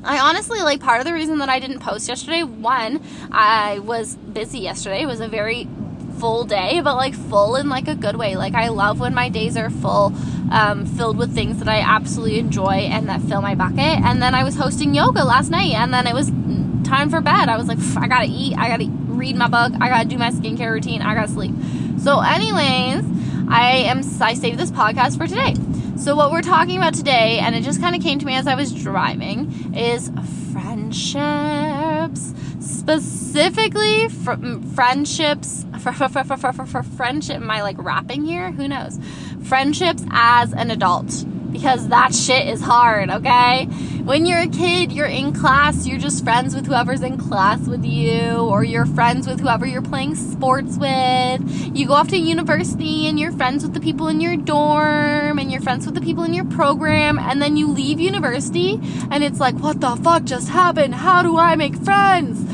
I 0.03 0.19
honestly 0.19 0.61
like 0.61 0.81
part 0.81 1.01
of 1.01 1.07
the 1.07 1.13
reason 1.13 1.39
that 1.39 1.51
I 1.51 1.61
didn't 1.61 1.81
post 1.81 2.09
yesterday. 2.09 2.43
One, 2.43 3.03
I 3.31 3.81
was 3.81 4.17
busy 4.17 4.61
yesterday. 4.61 5.03
It 5.03 5.07
was 5.07 5.21
a 5.21 5.29
very 5.29 5.69
full 6.19 6.45
day, 6.45 6.81
but 6.81 6.97
like 6.97 7.15
full 7.15 7.57
in 7.57 7.69
like 7.69 7.87
a 7.87 7.95
good 7.95 8.17
way. 8.17 8.35
Like 8.35 8.55
I 8.55 8.69
love 8.69 8.99
when 8.99 9.15
my 9.15 9.29
days 9.29 9.59
are 9.59 9.69
full, 9.69 10.15
um, 10.51 10.87
filled 10.87 11.19
with 11.19 11.35
things 11.35 11.59
that 11.59 11.69
I 11.69 11.81
absolutely 11.81 12.39
enjoy 12.39 12.89
and 12.91 13.11
that 13.11 13.21
fill 13.21 13.43
my 13.43 13.55
bucket. 13.55 13.79
And 13.79 14.23
then 14.23 14.35
I 14.35 14.43
was 14.43 14.57
hosting 14.57 14.95
yoga 14.95 15.23
last 15.23 15.51
night, 15.51 15.75
and 15.75 15.93
then 15.93 16.07
it 16.07 16.15
was 16.15 16.31
time 16.89 17.11
for 17.11 17.21
bed. 17.21 17.51
I 17.51 17.59
was 17.59 17.69
like, 17.69 17.79
I 17.97 18.09
gotta 18.09 18.29
eat. 18.31 18.57
I 18.57 18.69
gotta 18.69 18.85
read 19.19 19.37
my 19.37 19.49
book. 19.49 19.73
I 19.81 19.89
gotta 19.89 20.09
do 20.09 20.17
my 20.19 20.31
skincare 20.31 20.71
routine. 20.71 21.03
I 21.03 21.15
gotta 21.15 21.29
sleep. 21.29 21.55
So, 21.99 22.21
anyways, 22.21 23.05
I 23.49 23.85
am 23.87 24.03
I 24.21 24.35
saved 24.35 24.59
this 24.59 24.71
podcast 24.71 25.19
for 25.19 25.27
today. 25.27 25.55
So 25.97 26.15
what 26.15 26.31
we're 26.31 26.43
talking 26.43 26.77
about 26.77 26.95
today, 26.95 27.39
and 27.41 27.57
it 27.57 27.63
just 27.63 27.81
kind 27.81 27.97
of 27.97 28.03
came 28.03 28.19
to 28.21 28.27
me 28.27 28.35
as 28.35 28.47
I 28.47 28.55
was 28.55 28.73
driving, 28.73 29.75
is 29.75 30.11
friendships. 30.53 32.33
Specifically, 32.61 34.09
fr- 34.09 34.61
friendships. 34.75 35.65
For, 35.81 35.93
friendship. 36.83 37.37
Am 37.37 37.51
I 37.51 37.63
like 37.63 37.77
rapping 37.79 38.25
here? 38.25 38.53
Who 38.53 38.69
knows? 38.69 38.99
Friendships 39.43 40.05
as 40.11 40.53
an 40.53 40.71
adult 40.71 41.25
because 41.53 41.89
that 41.89 42.15
shit 42.15 42.49
is 42.49 42.61
hard, 42.61 43.11
okay? 43.11 43.67
When 44.05 44.27
you're 44.27 44.41
a 44.41 44.49
kid, 44.49 44.93
you're 44.93 45.07
in 45.07 45.33
class, 45.33 45.87
you're 45.87 45.99
just 45.99 46.25
friends 46.25 46.55
with 46.55 46.67
whoever's 46.67 47.03
in 47.03 47.19
class 47.19 47.67
with 47.67 47.85
you, 47.85 48.39
or 48.39 48.65
you're 48.65 48.87
friends 48.87 49.27
with 49.27 49.41
whoever 49.41 49.67
you're 49.67 49.83
playing 49.83 50.15
sports 50.15 50.77
with. 50.79 51.77
You 51.77 51.87
go 51.87 51.95
off 51.95 52.09
to 52.09 52.17
university 52.17 53.07
and 53.07 53.19
you're 53.19 53.33
friends 53.33 53.63
with 53.63 53.75
the 53.75 53.81
people 53.81 54.09
in 54.09 54.21
your 54.21 54.37
dorm, 54.37 55.39
and 55.39 55.51
you're 55.53 55.61
friends 55.61 55.87
with 55.87 55.95
the 55.95 56.01
people 56.01 56.25
in 56.25 56.33
your 56.33 56.47
program, 56.47 57.19
and 57.19 57.43
then 57.43 57.57
you 57.57 57.69
leave 57.69 58.01
university 58.01 58.81
and 59.11 59.23
it's 59.25 59.41
like, 59.41 59.57
what 59.57 59.81
the 59.81 59.97
fuck 59.97 60.25
just 60.25 60.49
happened? 60.49 60.95
How 60.95 61.23
do 61.23 61.39
I 61.39 61.57
make 61.57 61.77
friends? 61.77 62.45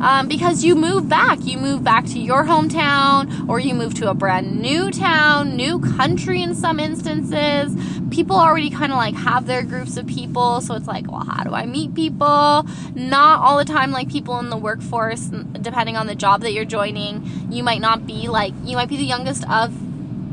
um, 0.00 0.28
because 0.28 0.64
you 0.64 0.74
move 0.74 1.08
back. 1.08 1.44
You 1.44 1.58
move 1.58 1.84
back 1.84 2.06
to 2.06 2.18
your 2.18 2.44
hometown 2.44 3.48
or 3.48 3.60
you 3.60 3.74
move 3.74 3.94
to 3.94 4.08
a 4.10 4.14
brand 4.14 4.60
new 4.60 4.90
town, 4.90 5.56
new 5.56 5.78
country 5.78 6.42
in 6.42 6.54
some 6.54 6.80
instances. 6.80 7.74
People 8.10 8.36
already 8.36 8.70
kind 8.70 8.92
of 8.92 8.98
like 8.98 9.14
have 9.14 9.46
their 9.46 9.62
groups 9.62 9.96
of 9.96 10.06
people. 10.06 10.60
So 10.60 10.74
it's 10.74 10.86
like, 10.86 11.10
well, 11.10 11.24
how 11.24 11.44
do 11.44 11.54
I 11.54 11.66
meet 11.66 11.94
people? 11.94 12.66
Not 12.94 13.40
all 13.40 13.58
the 13.58 13.64
time 13.64 13.92
like 13.92 14.08
people 14.08 14.38
in 14.38 14.50
the 14.50 14.56
workforce, 14.56 15.26
depending 15.60 15.96
on 15.96 16.06
the 16.06 16.14
job 16.14 16.40
that 16.42 16.52
you're 16.52 16.64
joining. 16.64 17.50
You 17.50 17.62
might 17.62 17.80
not 17.80 18.06
be 18.06 18.28
like, 18.28 18.52
you 18.64 18.76
might 18.76 18.88
be 18.88 18.96
the 18.96 19.04
youngest 19.04 19.48
of 19.48 19.72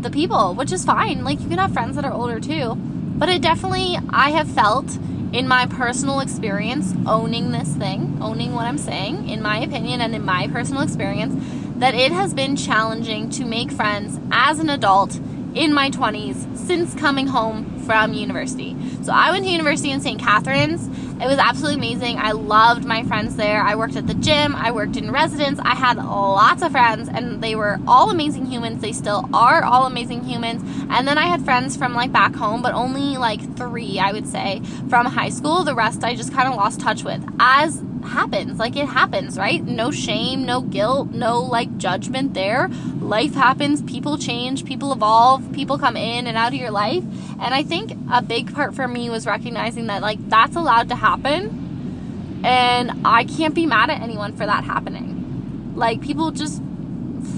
the 0.02 0.10
people, 0.10 0.54
which 0.56 0.72
is 0.72 0.86
fine. 0.86 1.24
Like 1.24 1.40
you 1.40 1.48
can 1.48 1.60
have 1.60 1.74
friends 1.74 1.96
that 1.96 2.06
are 2.06 2.14
older 2.14 2.40
too. 2.40 2.76
But 2.76 3.30
it 3.30 3.42
definitely, 3.42 3.98
I 4.10 4.32
have 4.32 4.48
felt 4.50 4.98
in 5.34 5.48
my 5.48 5.66
personal 5.66 6.20
experience, 6.20 6.94
owning 7.06 7.52
this 7.52 7.74
thing, 7.76 8.18
owning 8.22 8.54
what 8.54 8.66
I'm 8.66 8.78
saying, 8.78 9.30
in 9.30 9.42
my 9.42 9.60
opinion 9.60 10.02
and 10.02 10.16
in 10.16 10.24
my 10.24 10.48
personal 10.48 10.82
experience, 10.82 11.34
that 11.78 11.94
it 11.94 12.12
has 12.12 12.34
been 12.34 12.56
challenging 12.56 13.30
to 13.32 13.46
make 13.46 13.72
friends 13.72 14.20
as 14.32 14.60
an 14.60 14.70
adult 14.70 15.20
in 15.54 15.74
my 15.74 15.90
20s 15.90 16.57
since 16.68 16.94
coming 16.94 17.28
home 17.28 17.80
from 17.86 18.14
university. 18.14 18.76
So 19.04 19.14
I 19.14 19.32
went 19.32 19.46
to 19.46 19.52
university 19.52 19.92
in 19.92 20.02
St. 20.02 20.20
Catharines 20.20 20.90
it 21.20 21.26
was 21.26 21.40
absolutely 21.40 21.80
amazing. 21.80 22.20
I 22.20 22.34
loved 22.34 22.86
my 22.86 23.02
friends 23.04 23.38
there. 23.38 23.64
I 23.64 23.74
worked 23.74 23.96
at 23.96 24.06
the 24.06 24.14
gym, 24.14 24.56
I 24.56 24.72
worked 24.72 24.98
in 24.98 25.12
residence. 25.12 25.60
I 25.64 25.74
had 25.74 25.98
lots 25.98 26.62
of 26.62 26.72
friends, 26.72 27.10
and 27.10 27.42
they 27.42 27.56
were 27.56 27.80
all 27.88 28.12
amazing 28.12 28.46
humans. 28.46 28.82
They 28.82 28.92
still 28.92 29.28
are 29.34 29.64
all 29.64 29.88
amazing 29.88 30.24
humans. 30.26 30.62
And 30.92 31.08
then 31.08 31.18
I 31.18 31.26
had 31.26 31.44
friends 31.44 31.76
from 31.76 31.96
like 31.96 32.12
back 32.12 32.36
home, 32.36 32.62
but 32.62 32.74
only 32.76 33.18
like 33.18 33.42
three, 33.58 33.98
I 33.98 34.12
would 34.12 34.28
say, 34.28 34.62
from 34.90 35.08
high 35.08 35.30
school. 35.30 35.64
The 35.64 35.74
rest 35.74 36.04
I 36.04 36.16
just 36.16 36.34
kind 36.34 36.48
of 36.48 36.56
lost 36.56 36.80
touch 36.80 37.04
with. 37.04 37.24
As 37.40 37.82
happens. 38.08 38.60
Like 38.60 38.76
it 38.76 38.88
happens, 38.88 39.38
right? 39.38 39.64
No 39.64 39.92
shame, 39.92 40.46
no 40.46 40.62
guilt, 40.62 41.12
no 41.12 41.42
like 41.42 41.78
judgment 41.78 42.34
there. 42.34 42.70
Life 43.00 43.34
happens, 43.34 43.82
people 43.82 44.18
change, 44.18 44.66
people 44.66 44.92
evolve, 44.92 45.52
people 45.54 45.78
come 45.78 45.98
in 45.98 46.28
and 46.28 46.38
out 46.38 46.54
of 46.54 46.60
your 46.60 46.72
life. 46.72 47.04
And 47.40 47.54
I 47.54 47.64
think 47.64 47.98
a 48.12 48.22
big 48.22 48.54
part 48.54 48.76
for 48.76 48.88
me 48.88 49.10
was 49.10 49.26
recognizing 49.26 49.88
that 49.88 50.02
like 50.02 50.20
that's 50.30 50.56
allowed 50.56 50.90
to 50.90 50.96
happen. 50.96 52.42
And 52.44 53.06
I 53.06 53.24
can't 53.24 53.56
be 53.56 53.66
mad 53.66 53.90
at 53.90 54.02
anyone 54.02 54.36
for 54.36 54.46
that 54.46 54.64
happening. 54.64 55.74
Like 55.76 56.02
people 56.02 56.32
just 56.32 56.62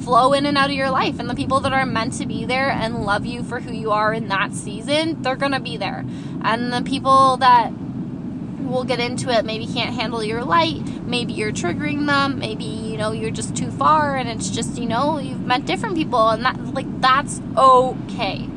flow 0.03 0.33
in 0.33 0.45
and 0.45 0.57
out 0.57 0.69
of 0.69 0.75
your 0.75 0.89
life 0.89 1.19
and 1.19 1.29
the 1.29 1.35
people 1.35 1.59
that 1.61 1.73
are 1.73 1.85
meant 1.85 2.13
to 2.13 2.25
be 2.25 2.45
there 2.45 2.69
and 2.69 3.05
love 3.05 3.25
you 3.25 3.43
for 3.43 3.59
who 3.59 3.73
you 3.73 3.91
are 3.91 4.13
in 4.13 4.27
that 4.27 4.53
season, 4.53 5.21
they're 5.21 5.35
going 5.35 5.51
to 5.51 5.59
be 5.59 5.77
there. 5.77 6.05
And 6.43 6.71
the 6.71 6.81
people 6.81 7.37
that 7.37 7.71
we'll 8.59 8.83
get 8.83 8.99
into 8.99 9.29
it. 9.29 9.45
Maybe 9.45 9.65
can't 9.65 9.93
handle 9.93 10.23
your 10.23 10.43
light. 10.43 10.81
Maybe 11.05 11.33
you're 11.33 11.51
triggering 11.51 12.05
them. 12.05 12.39
Maybe 12.39 12.65
you 12.65 12.97
know 12.97 13.11
you're 13.11 13.31
just 13.31 13.55
too 13.55 13.71
far 13.71 14.15
and 14.15 14.29
it's 14.29 14.49
just 14.49 14.77
you 14.77 14.85
know 14.85 15.17
you've 15.17 15.45
met 15.45 15.65
different 15.65 15.95
people 15.95 16.29
and 16.29 16.45
that 16.45 16.57
like 16.73 17.01
that's 17.01 17.41
okay. 17.57 18.47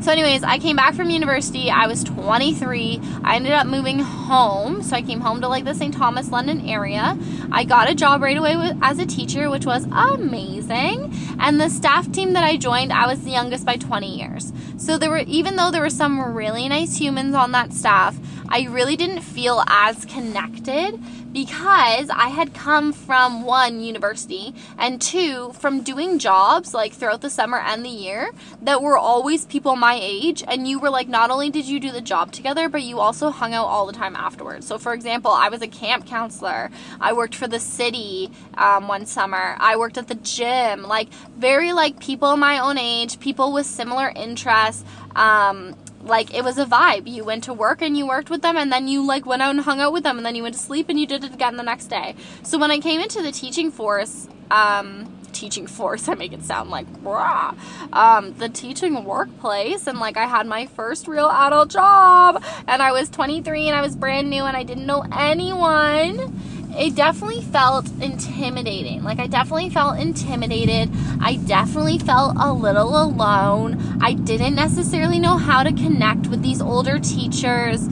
So 0.00 0.12
anyways 0.12 0.44
i 0.44 0.58
came 0.58 0.76
back 0.76 0.94
from 0.94 1.10
university. 1.10 1.70
I 1.70 1.86
was 1.86 2.04
23 2.04 3.00
i 3.24 3.36
ended 3.36 3.52
up 3.52 3.66
moving 3.66 3.98
home. 3.98 4.82
So 4.82 4.96
i 4.96 5.02
came 5.02 5.20
home 5.20 5.40
to 5.40 5.48
like 5.48 5.64
the 5.64 5.74
st 5.74 5.94
thomas 5.94 6.30
london 6.30 6.68
area. 6.68 7.18
I 7.50 7.64
got 7.64 7.90
a 7.90 7.94
job 7.94 8.22
right 8.22 8.36
away 8.36 8.56
with, 8.56 8.76
as 8.80 8.98
a 8.98 9.06
teacher 9.06 9.50
which 9.50 9.66
was 9.66 9.86
amazing. 9.90 11.12
And 11.40 11.60
the 11.60 11.68
staff 11.68 12.10
team 12.12 12.32
that 12.34 12.44
i 12.44 12.56
joined 12.56 12.92
i 12.92 13.06
was 13.06 13.24
the 13.24 13.30
youngest 13.30 13.64
by 13.64 13.76
20 13.76 14.18
years. 14.18 14.52
So 14.76 14.98
there 14.98 15.10
were 15.10 15.18
even 15.18 15.56
though 15.56 15.70
there 15.70 15.82
were 15.82 15.90
some 15.90 16.34
really 16.34 16.68
nice 16.68 16.96
humans 16.96 17.34
on 17.34 17.52
that 17.52 17.72
staff 17.72 18.18
I 18.50 18.66
really 18.70 18.96
didn't 18.96 19.20
feel 19.20 19.62
as 19.66 20.04
connected 20.06 20.98
because 21.32 22.08
I 22.08 22.28
had 22.28 22.54
come 22.54 22.92
from 22.92 23.44
one 23.44 23.80
university 23.80 24.54
and 24.78 25.00
two 25.00 25.52
from 25.52 25.82
doing 25.82 26.18
jobs 26.18 26.72
like 26.72 26.94
throughout 26.94 27.20
the 27.20 27.28
summer 27.28 27.58
and 27.58 27.84
the 27.84 27.90
year 27.90 28.30
that 28.62 28.80
were 28.80 28.96
always 28.96 29.44
people 29.44 29.76
my 29.76 29.98
age. 30.00 30.42
And 30.48 30.66
you 30.66 30.78
were 30.78 30.88
like 30.88 31.08
not 31.08 31.30
only 31.30 31.50
did 31.50 31.66
you 31.66 31.78
do 31.78 31.92
the 31.92 32.00
job 32.00 32.32
together 32.32 32.68
but 32.68 32.82
you 32.82 32.98
also 32.98 33.30
hung 33.30 33.52
out 33.52 33.66
all 33.66 33.86
the 33.86 33.92
time 33.92 34.16
afterwards. 34.16 34.66
So 34.66 34.78
for 34.78 34.94
example 34.94 35.30
I 35.30 35.50
was 35.50 35.60
a 35.60 35.68
camp 35.68 36.06
counselor. 36.06 36.70
I 37.00 37.12
worked 37.12 37.34
for 37.34 37.46
the 37.46 37.60
city 37.60 38.30
um, 38.54 38.88
one 38.88 39.04
summer. 39.04 39.56
I 39.58 39.76
worked 39.76 39.98
at 39.98 40.08
the 40.08 40.14
gym. 40.14 40.82
Like 40.82 41.08
very 41.36 41.72
like 41.72 42.00
people 42.00 42.36
my 42.38 42.58
own 42.58 42.78
age 42.78 43.20
people 43.20 43.52
with 43.52 43.66
similar 43.66 44.08
interests 44.08 44.84
um, 45.14 45.74
like 46.08 46.34
it 46.34 46.42
was 46.42 46.58
a 46.58 46.64
vibe. 46.64 47.06
You 47.06 47.24
went 47.24 47.44
to 47.44 47.54
work 47.54 47.82
and 47.82 47.96
you 47.96 48.06
worked 48.06 48.30
with 48.30 48.42
them 48.42 48.56
and 48.56 48.72
then 48.72 48.88
you 48.88 49.04
like 49.06 49.26
went 49.26 49.42
out 49.42 49.50
and 49.50 49.60
hung 49.60 49.80
out 49.80 49.92
with 49.92 50.02
them 50.02 50.16
and 50.16 50.26
then 50.26 50.34
you 50.34 50.42
went 50.42 50.54
to 50.54 50.60
sleep 50.60 50.88
and 50.88 50.98
you 50.98 51.06
did 51.06 51.24
it 51.24 51.34
again 51.34 51.56
the 51.56 51.62
next 51.62 51.86
day. 51.86 52.14
So 52.42 52.58
when 52.58 52.70
I 52.70 52.78
came 52.78 53.00
into 53.00 53.22
the 53.22 53.32
teaching 53.32 53.70
force, 53.70 54.28
um, 54.50 55.12
teaching 55.32 55.66
force, 55.66 56.08
I 56.08 56.14
make 56.14 56.32
it 56.32 56.42
sound 56.42 56.70
like 56.70 56.86
rah, 57.02 57.54
um, 57.92 58.34
the 58.34 58.48
teaching 58.48 59.04
workplace 59.04 59.86
and 59.86 59.98
like 60.00 60.16
I 60.16 60.26
had 60.26 60.46
my 60.46 60.66
first 60.66 61.06
real 61.06 61.28
adult 61.28 61.70
job 61.70 62.42
and 62.66 62.82
I 62.82 62.92
was 62.92 63.08
23 63.10 63.68
and 63.68 63.76
I 63.76 63.82
was 63.82 63.94
brand 63.94 64.30
new 64.30 64.44
and 64.44 64.56
I 64.56 64.62
didn't 64.62 64.86
know 64.86 65.04
anyone 65.12 66.57
it 66.76 66.94
definitely 66.94 67.42
felt 67.42 67.90
intimidating. 68.00 69.02
Like, 69.02 69.18
I 69.18 69.26
definitely 69.26 69.70
felt 69.70 69.98
intimidated. 69.98 70.90
I 71.20 71.36
definitely 71.36 71.98
felt 71.98 72.36
a 72.38 72.52
little 72.52 73.02
alone. 73.02 73.98
I 74.00 74.12
didn't 74.12 74.54
necessarily 74.54 75.18
know 75.18 75.36
how 75.36 75.62
to 75.62 75.72
connect 75.72 76.28
with 76.28 76.42
these 76.42 76.60
older 76.60 76.98
teachers. 76.98 77.82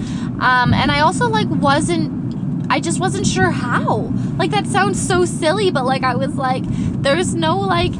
Um, 0.41 0.75
and 0.75 0.91
I 0.91 1.01
also, 1.01 1.29
like, 1.29 1.49
wasn't, 1.49 2.67
I 2.71 2.81
just 2.81 3.01
wasn't 3.01 3.27
sure 3.27 3.51
how. 3.51 4.13
Like, 4.37 4.51
that 4.51 4.67
sounds 4.67 5.01
so 5.01 5.25
silly, 5.25 5.71
but, 5.71 5.85
like, 5.85 6.03
I 6.03 6.15
was 6.15 6.37
like, 6.37 6.65
there's 7.03 7.35
no, 7.35 7.59
like, 7.59 7.93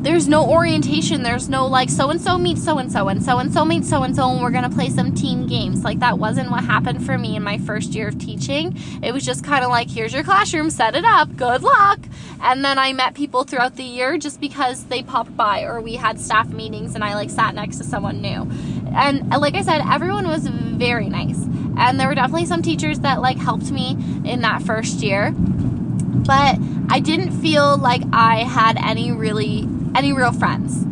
there's 0.00 0.28
no 0.28 0.48
orientation. 0.48 1.24
There's 1.24 1.48
no 1.48 1.66
like 1.66 1.90
so 1.90 2.10
and 2.10 2.20
so 2.20 2.38
meets 2.38 2.64
so 2.64 2.78
and 2.78 2.90
so 2.90 3.08
and 3.08 3.22
so 3.22 3.38
and 3.38 3.52
so 3.52 3.64
meets 3.64 3.88
so 3.88 4.04
and 4.04 4.14
so 4.14 4.30
and 4.30 4.40
we're 4.40 4.52
to 4.52 4.70
play 4.70 4.90
some 4.90 5.12
team 5.12 5.46
games. 5.46 5.82
Like 5.82 5.98
that 5.98 6.18
wasn't 6.18 6.50
what 6.50 6.62
happened 6.62 7.04
for 7.04 7.18
me 7.18 7.34
in 7.34 7.42
my 7.42 7.58
first 7.58 7.94
year 7.94 8.08
of 8.08 8.18
teaching. 8.18 8.78
It 9.02 9.12
was 9.12 9.24
just 9.24 9.42
kind 9.44 9.64
of 9.64 9.70
like 9.70 9.90
here's 9.90 10.12
your 10.12 10.22
classroom, 10.22 10.70
set 10.70 10.94
it 10.94 11.04
up, 11.04 11.34
good 11.36 11.62
luck. 11.62 11.98
And 12.40 12.64
then 12.64 12.78
I 12.78 12.92
met 12.92 13.14
people 13.14 13.42
throughout 13.42 13.74
the 13.74 13.82
year 13.82 14.18
just 14.18 14.40
because 14.40 14.84
they 14.84 15.02
popped 15.02 15.36
by 15.36 15.62
or 15.62 15.80
we 15.80 15.96
had 15.96 16.20
staff 16.20 16.48
meetings 16.48 16.94
and 16.94 17.02
I 17.02 17.14
like 17.14 17.30
sat 17.30 17.56
next 17.56 17.78
to 17.78 17.84
someone 17.84 18.22
new. 18.22 18.48
And 18.94 19.28
like 19.30 19.56
I 19.56 19.62
said, 19.62 19.82
everyone 19.90 20.28
was 20.28 20.46
very 20.46 21.08
nice. 21.08 21.42
And 21.76 21.98
there 21.98 22.06
were 22.06 22.14
definitely 22.14 22.46
some 22.46 22.62
teachers 22.62 23.00
that 23.00 23.20
like 23.20 23.36
helped 23.36 23.72
me 23.72 23.96
in 24.24 24.42
that 24.42 24.62
first 24.62 25.02
year. 25.02 25.32
But 25.32 26.58
I 26.88 27.00
didn't 27.00 27.32
feel 27.32 27.76
like 27.76 28.02
I 28.12 28.44
had 28.44 28.76
any 28.76 29.12
really 29.12 29.68
any 29.94 30.12
real 30.12 30.32
friends. 30.32 30.84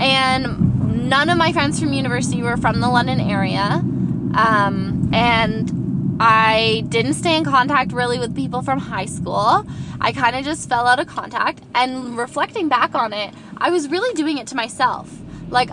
And 0.00 1.08
none 1.08 1.28
of 1.28 1.36
my 1.36 1.52
friends 1.52 1.78
from 1.78 1.92
university 1.92 2.42
were 2.42 2.56
from 2.56 2.80
the 2.80 2.88
London 2.88 3.20
area. 3.20 3.82
Um, 4.34 5.10
and 5.12 6.16
I 6.20 6.84
didn't 6.88 7.14
stay 7.14 7.36
in 7.36 7.44
contact 7.44 7.92
really 7.92 8.18
with 8.18 8.34
people 8.36 8.62
from 8.62 8.78
high 8.78 9.06
school. 9.06 9.66
I 10.00 10.12
kind 10.12 10.36
of 10.36 10.44
just 10.44 10.68
fell 10.68 10.86
out 10.86 11.00
of 11.00 11.06
contact. 11.06 11.62
And 11.74 12.16
reflecting 12.16 12.68
back 12.68 12.94
on 12.94 13.12
it, 13.12 13.34
I 13.58 13.70
was 13.70 13.88
really 13.88 14.14
doing 14.14 14.38
it 14.38 14.46
to 14.48 14.54
myself. 14.54 15.10
Like, 15.48 15.70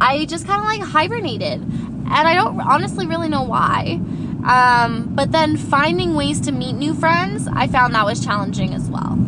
I 0.00 0.24
just 0.26 0.46
kind 0.46 0.60
of 0.60 0.66
like 0.66 0.80
hibernated. 0.80 1.62
And 1.62 2.28
I 2.28 2.34
don't 2.34 2.60
honestly 2.60 3.06
really 3.06 3.28
know 3.28 3.42
why. 3.42 4.00
Um, 4.46 5.10
but 5.14 5.32
then 5.32 5.56
finding 5.56 6.14
ways 6.14 6.40
to 6.42 6.52
meet 6.52 6.74
new 6.74 6.92
friends, 6.92 7.48
I 7.50 7.66
found 7.66 7.94
that 7.94 8.04
was 8.04 8.22
challenging 8.24 8.74
as 8.74 8.90
well. 8.90 9.18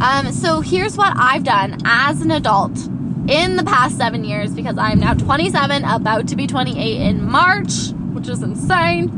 Um, 0.00 0.30
so 0.30 0.60
here's 0.60 0.96
what 0.96 1.14
I've 1.16 1.42
done 1.42 1.78
as 1.86 2.20
an 2.20 2.30
adult 2.30 2.76
in 3.28 3.56
the 3.56 3.64
past 3.64 3.96
seven 3.96 4.24
years 4.24 4.52
because 4.52 4.76
I'm 4.76 5.00
now 5.00 5.14
27, 5.14 5.84
about 5.84 6.28
to 6.28 6.36
be 6.36 6.46
28 6.46 7.00
in 7.00 7.24
March, 7.24 7.90
which 8.12 8.28
is 8.28 8.42
insane. 8.42 9.08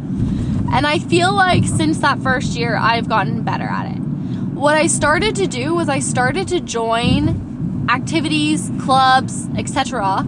And 0.72 0.86
I 0.86 1.00
feel 1.00 1.32
like 1.34 1.64
since 1.64 1.98
that 1.98 2.20
first 2.20 2.56
year, 2.56 2.76
I've 2.76 3.08
gotten 3.08 3.42
better 3.42 3.64
at 3.64 3.96
it. 3.96 3.98
What 3.98 4.76
I 4.76 4.86
started 4.86 5.34
to 5.36 5.48
do 5.48 5.74
was 5.74 5.88
I 5.88 5.98
started 5.98 6.46
to 6.48 6.60
join 6.60 7.86
activities, 7.90 8.70
clubs, 8.80 9.48
etc., 9.56 10.24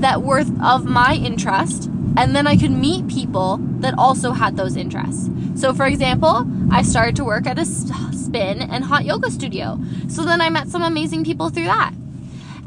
that 0.00 0.22
were 0.22 0.44
of 0.62 0.86
my 0.86 1.14
interest, 1.14 1.86
and 2.16 2.34
then 2.34 2.46
I 2.46 2.56
could 2.56 2.70
meet 2.70 3.08
people 3.08 3.58
that 3.80 3.94
also 3.98 4.32
had 4.32 4.56
those 4.56 4.76
interests. 4.76 5.28
So, 5.54 5.72
for 5.74 5.86
example, 5.86 6.46
I 6.70 6.82
started 6.82 7.16
to 7.16 7.24
work 7.24 7.46
at 7.46 7.58
a 7.58 7.64
spin 7.64 8.62
and 8.62 8.84
hot 8.84 9.04
yoga 9.04 9.30
studio. 9.30 9.78
So 10.08 10.24
then 10.24 10.40
I 10.40 10.48
met 10.48 10.68
some 10.68 10.82
amazing 10.82 11.24
people 11.24 11.50
through 11.50 11.66
that. 11.66 11.92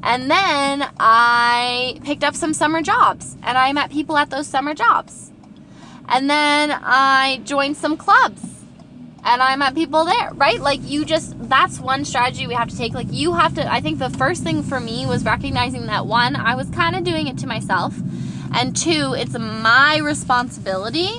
And 0.03 0.29
then 0.29 0.87
I 0.99 1.99
picked 2.03 2.23
up 2.23 2.35
some 2.35 2.53
summer 2.53 2.83
jobs 2.83 3.35
and 3.41 3.57
I 3.57 3.73
met 3.73 3.89
people 3.89 4.17
at 4.17 4.29
those 4.29 4.45
summer 4.45 4.75
jobs. 4.75 5.31
And 6.07 6.29
then 6.29 6.71
I 6.71 7.41
joined 7.43 7.77
some 7.77 7.97
clubs 7.97 8.43
and 9.23 9.41
I 9.41 9.55
met 9.55 9.73
people 9.73 10.05
there, 10.05 10.31
right? 10.35 10.61
Like 10.61 10.79
you 10.83 11.03
just 11.03 11.33
that's 11.49 11.79
one 11.79 12.05
strategy 12.05 12.45
we 12.45 12.53
have 12.53 12.69
to 12.69 12.77
take. 12.77 12.93
Like 12.93 13.07
you 13.09 13.33
have 13.33 13.55
to 13.55 13.71
I 13.71 13.81
think 13.81 13.97
the 13.97 14.11
first 14.11 14.43
thing 14.43 14.61
for 14.61 14.79
me 14.79 15.07
was 15.07 15.25
recognizing 15.25 15.87
that 15.87 16.05
one, 16.05 16.35
I 16.35 16.53
was 16.53 16.69
kind 16.69 16.95
of 16.95 17.03
doing 17.03 17.27
it 17.27 17.39
to 17.39 17.47
myself, 17.47 17.95
and 18.53 18.75
two, 18.77 19.15
it's 19.17 19.35
my 19.37 19.97
responsibility 19.97 21.09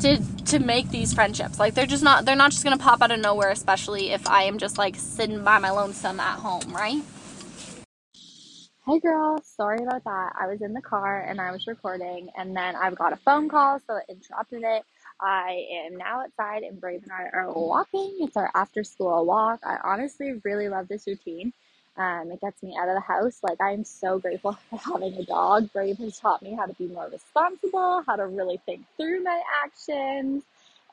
to 0.00 0.22
to 0.48 0.58
make 0.58 0.90
these 0.90 1.14
friendships. 1.14 1.58
Like 1.58 1.74
they're 1.74 1.86
just 1.86 2.02
not 2.02 2.24
they're 2.24 2.36
not 2.36 2.52
just 2.52 2.64
gonna 2.64 2.78
pop 2.78 3.02
out 3.02 3.10
of 3.10 3.20
nowhere, 3.20 3.50
especially 3.50 4.10
if 4.10 4.28
I 4.28 4.44
am 4.44 4.58
just 4.58 4.78
like 4.78 4.96
sitting 4.96 5.44
by 5.44 5.58
my 5.58 5.70
lonesome 5.70 6.20
at 6.20 6.38
home, 6.38 6.74
right? 6.74 7.02
Hey 8.86 9.00
girl, 9.00 9.38
sorry 9.44 9.82
about 9.82 10.04
that. 10.04 10.32
I 10.40 10.46
was 10.46 10.62
in 10.62 10.72
the 10.72 10.80
car 10.80 11.20
and 11.20 11.40
I 11.40 11.52
was 11.52 11.66
recording 11.66 12.30
and 12.38 12.56
then 12.56 12.74
I've 12.74 12.96
got 12.96 13.12
a 13.12 13.16
phone 13.16 13.48
call 13.50 13.78
so 13.86 13.96
it 13.96 14.04
interrupted 14.08 14.62
it. 14.64 14.82
I 15.20 15.66
am 15.86 15.98
now 15.98 16.22
outside 16.22 16.62
and 16.62 16.80
Brave 16.80 17.02
and 17.02 17.12
I 17.12 17.24
are 17.36 17.52
walking. 17.52 18.16
It's 18.20 18.36
our 18.38 18.50
after 18.54 18.84
school 18.84 19.26
walk. 19.26 19.60
I 19.62 19.76
honestly 19.84 20.40
really 20.42 20.70
love 20.70 20.88
this 20.88 21.06
routine. 21.06 21.52
Um, 21.98 22.32
it 22.32 22.42
gets 22.42 22.62
me 22.64 22.76
out 22.80 22.88
of 22.90 22.96
the 22.96 23.02
house. 23.02 23.40
Like, 23.44 23.60
I 23.62 23.72
am 23.72 23.84
so 23.84 24.20
grateful 24.20 24.54
for 24.70 24.78
having 24.78 25.14
a 25.14 25.24
dog. 25.24 25.72
Brave 25.74 25.98
has 25.98 26.18
taught 26.20 26.42
me 26.42 26.54
how 26.54 26.66
to 26.66 26.74
be 26.74 26.88
more 26.88 27.08
responsible, 27.12 28.04
how 28.06 28.16
to 28.16 28.26
really 28.28 28.60
think 28.66 28.82
through 28.98 29.24
my 29.24 29.42
actions. 29.64 30.44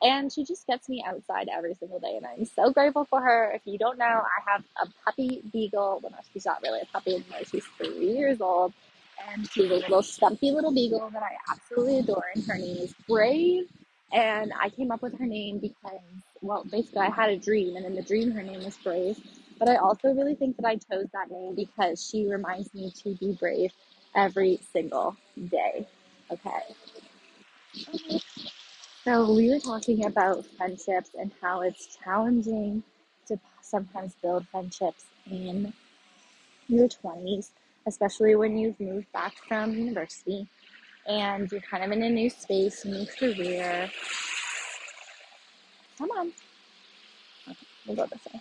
And 0.02 0.32
she 0.32 0.44
just 0.44 0.66
gets 0.66 0.88
me 0.90 1.04
outside 1.06 1.48
every 1.52 1.74
single 1.76 2.00
day. 2.00 2.16
And 2.18 2.26
I'm 2.26 2.46
so 2.46 2.72
grateful 2.72 3.06
for 3.06 3.22
her. 3.22 3.52
If 3.54 3.62
you 3.66 3.78
don't 3.78 3.98
know, 3.98 4.06
I 4.06 4.52
have 4.52 4.64
a 4.82 4.88
puppy 5.06 5.42
beagle. 5.52 6.00
Well, 6.02 6.12
no, 6.12 6.18
she's 6.34 6.46
not 6.46 6.62
really 6.62 6.82
a 6.82 6.86
puppy 6.86 7.16
anymore. 7.16 7.40
She's 7.50 7.66
three 7.78 8.12
years 8.14 8.42
old. 8.42 8.74
And 9.32 9.48
she's 9.50 9.70
a 9.70 9.76
little 9.76 10.02
stumpy 10.02 10.52
little 10.52 10.74
beagle 10.74 11.10
that 11.12 11.22
I 11.22 11.36
absolutely 11.52 12.00
adore. 12.00 12.24
And 12.34 12.44
her 12.46 12.58
name 12.58 12.78
is 12.78 12.94
Brave. 13.08 13.68
And 14.12 14.52
I 14.60 14.70
came 14.70 14.92
up 14.92 15.02
with 15.02 15.18
her 15.20 15.26
name 15.26 15.60
because, 15.60 16.00
well, 16.42 16.64
basically, 16.70 17.00
I 17.02 17.10
had 17.10 17.30
a 17.30 17.38
dream. 17.38 17.76
And 17.76 17.86
in 17.86 17.96
the 17.96 18.02
dream, 18.02 18.32
her 18.32 18.42
name 18.42 18.64
was 18.64 18.76
Brave. 18.78 19.18
But 19.58 19.68
I 19.68 19.76
also 19.76 20.12
really 20.12 20.34
think 20.34 20.56
that 20.58 20.66
I 20.66 20.76
chose 20.76 21.06
that 21.12 21.30
name 21.30 21.54
because 21.54 22.06
she 22.06 22.26
reminds 22.26 22.74
me 22.74 22.92
to 23.02 23.14
be 23.16 23.32
brave 23.32 23.72
every 24.14 24.60
single 24.72 25.16
day. 25.50 25.86
Okay. 26.30 26.60
So 29.04 29.32
we 29.32 29.48
were 29.48 29.60
talking 29.60 30.04
about 30.04 30.44
friendships 30.56 31.10
and 31.18 31.30
how 31.40 31.62
it's 31.62 31.96
challenging 32.02 32.82
to 33.28 33.38
sometimes 33.62 34.14
build 34.20 34.46
friendships 34.48 35.04
in 35.30 35.72
your 36.68 36.88
20s, 36.88 37.50
especially 37.86 38.34
when 38.34 38.58
you've 38.58 38.78
moved 38.78 39.10
back 39.12 39.34
from 39.48 39.72
university 39.72 40.48
and 41.06 41.50
you're 41.50 41.60
kind 41.60 41.84
of 41.84 41.92
in 41.92 42.02
a 42.02 42.10
new 42.10 42.28
space, 42.28 42.84
new 42.84 43.06
career. 43.18 43.90
Come 45.96 46.10
on. 46.10 46.32
Okay, 47.48 47.56
we'll 47.86 47.96
go 47.96 48.06
this 48.06 48.34
way 48.34 48.40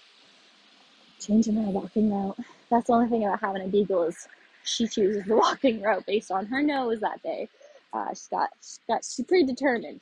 changing 1.25 1.57
our 1.57 1.71
walking 1.71 2.11
route. 2.11 2.37
That's 2.69 2.87
the 2.87 2.93
only 2.93 3.09
thing 3.09 3.25
about 3.25 3.39
having 3.39 3.63
a 3.63 3.67
beagle 3.67 4.03
is 4.03 4.27
she 4.63 4.87
chooses 4.87 5.25
the 5.25 5.35
walking 5.37 5.81
route 5.81 6.05
based 6.05 6.31
on 6.31 6.45
her 6.47 6.61
nose 6.61 6.99
that 7.01 7.21
day. 7.23 7.49
Uh, 7.93 8.09
she's 8.09 8.27
got, 8.27 8.49
she's 8.61 8.79
got, 8.87 9.05
she's 9.05 9.25
pretty 9.25 9.45
determined. 9.45 10.01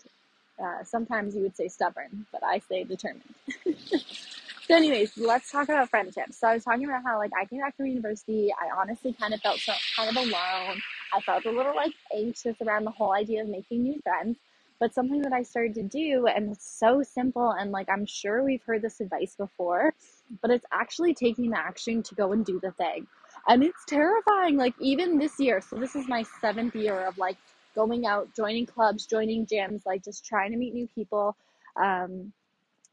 Uh, 0.63 0.83
sometimes 0.83 1.35
you 1.35 1.41
would 1.41 1.55
say 1.55 1.67
stubborn, 1.67 2.25
but 2.31 2.43
I 2.43 2.59
say 2.59 2.83
determined. 2.83 3.23
so, 3.65 4.75
anyways, 4.75 5.17
let's 5.17 5.51
talk 5.51 5.69
about 5.69 5.89
friendships. 5.89 6.39
So, 6.39 6.47
I 6.47 6.53
was 6.55 6.63
talking 6.63 6.85
about 6.85 7.03
how 7.03 7.17
like 7.17 7.31
I 7.39 7.45
came 7.45 7.59
back 7.59 7.75
from 7.75 7.87
university. 7.87 8.51
I 8.53 8.69
honestly 8.79 9.13
kind 9.13 9.33
of 9.33 9.41
felt 9.41 9.59
so 9.59 9.73
kind 9.95 10.09
of 10.09 10.15
alone. 10.15 10.81
I 11.13 11.21
felt 11.25 11.45
a 11.45 11.51
little 11.51 11.75
like 11.75 11.93
anxious 12.15 12.55
around 12.61 12.85
the 12.85 12.91
whole 12.91 13.13
idea 13.13 13.41
of 13.41 13.49
making 13.49 13.83
new 13.83 13.99
friends. 14.01 14.37
But 14.79 14.93
something 14.93 15.21
that 15.21 15.33
I 15.33 15.43
started 15.43 15.75
to 15.75 15.83
do, 15.83 16.27
and 16.27 16.51
it's 16.51 16.69
so 16.79 17.03
simple, 17.03 17.51
and 17.51 17.71
like 17.71 17.87
I'm 17.89 18.05
sure 18.05 18.43
we've 18.43 18.63
heard 18.63 18.81
this 18.81 18.99
advice 18.99 19.35
before, 19.35 19.93
but 20.41 20.51
it's 20.51 20.65
actually 20.71 21.13
taking 21.13 21.51
the 21.51 21.57
action 21.57 22.03
to 22.03 22.15
go 22.15 22.31
and 22.31 22.45
do 22.45 22.59
the 22.61 22.71
thing. 22.71 23.07
And 23.47 23.63
it's 23.63 23.85
terrifying. 23.87 24.57
Like, 24.57 24.73
even 24.79 25.17
this 25.17 25.39
year, 25.39 25.61
so 25.61 25.75
this 25.75 25.95
is 25.95 26.07
my 26.07 26.23
seventh 26.41 26.75
year 26.75 27.05
of 27.05 27.17
like 27.17 27.37
going 27.75 28.05
out, 28.05 28.29
joining 28.35 28.65
clubs, 28.65 29.05
joining 29.05 29.45
gyms, 29.45 29.81
like 29.85 30.03
just 30.03 30.25
trying 30.25 30.51
to 30.51 30.57
meet 30.57 30.73
new 30.73 30.87
people. 30.95 31.35
Um, 31.81 32.31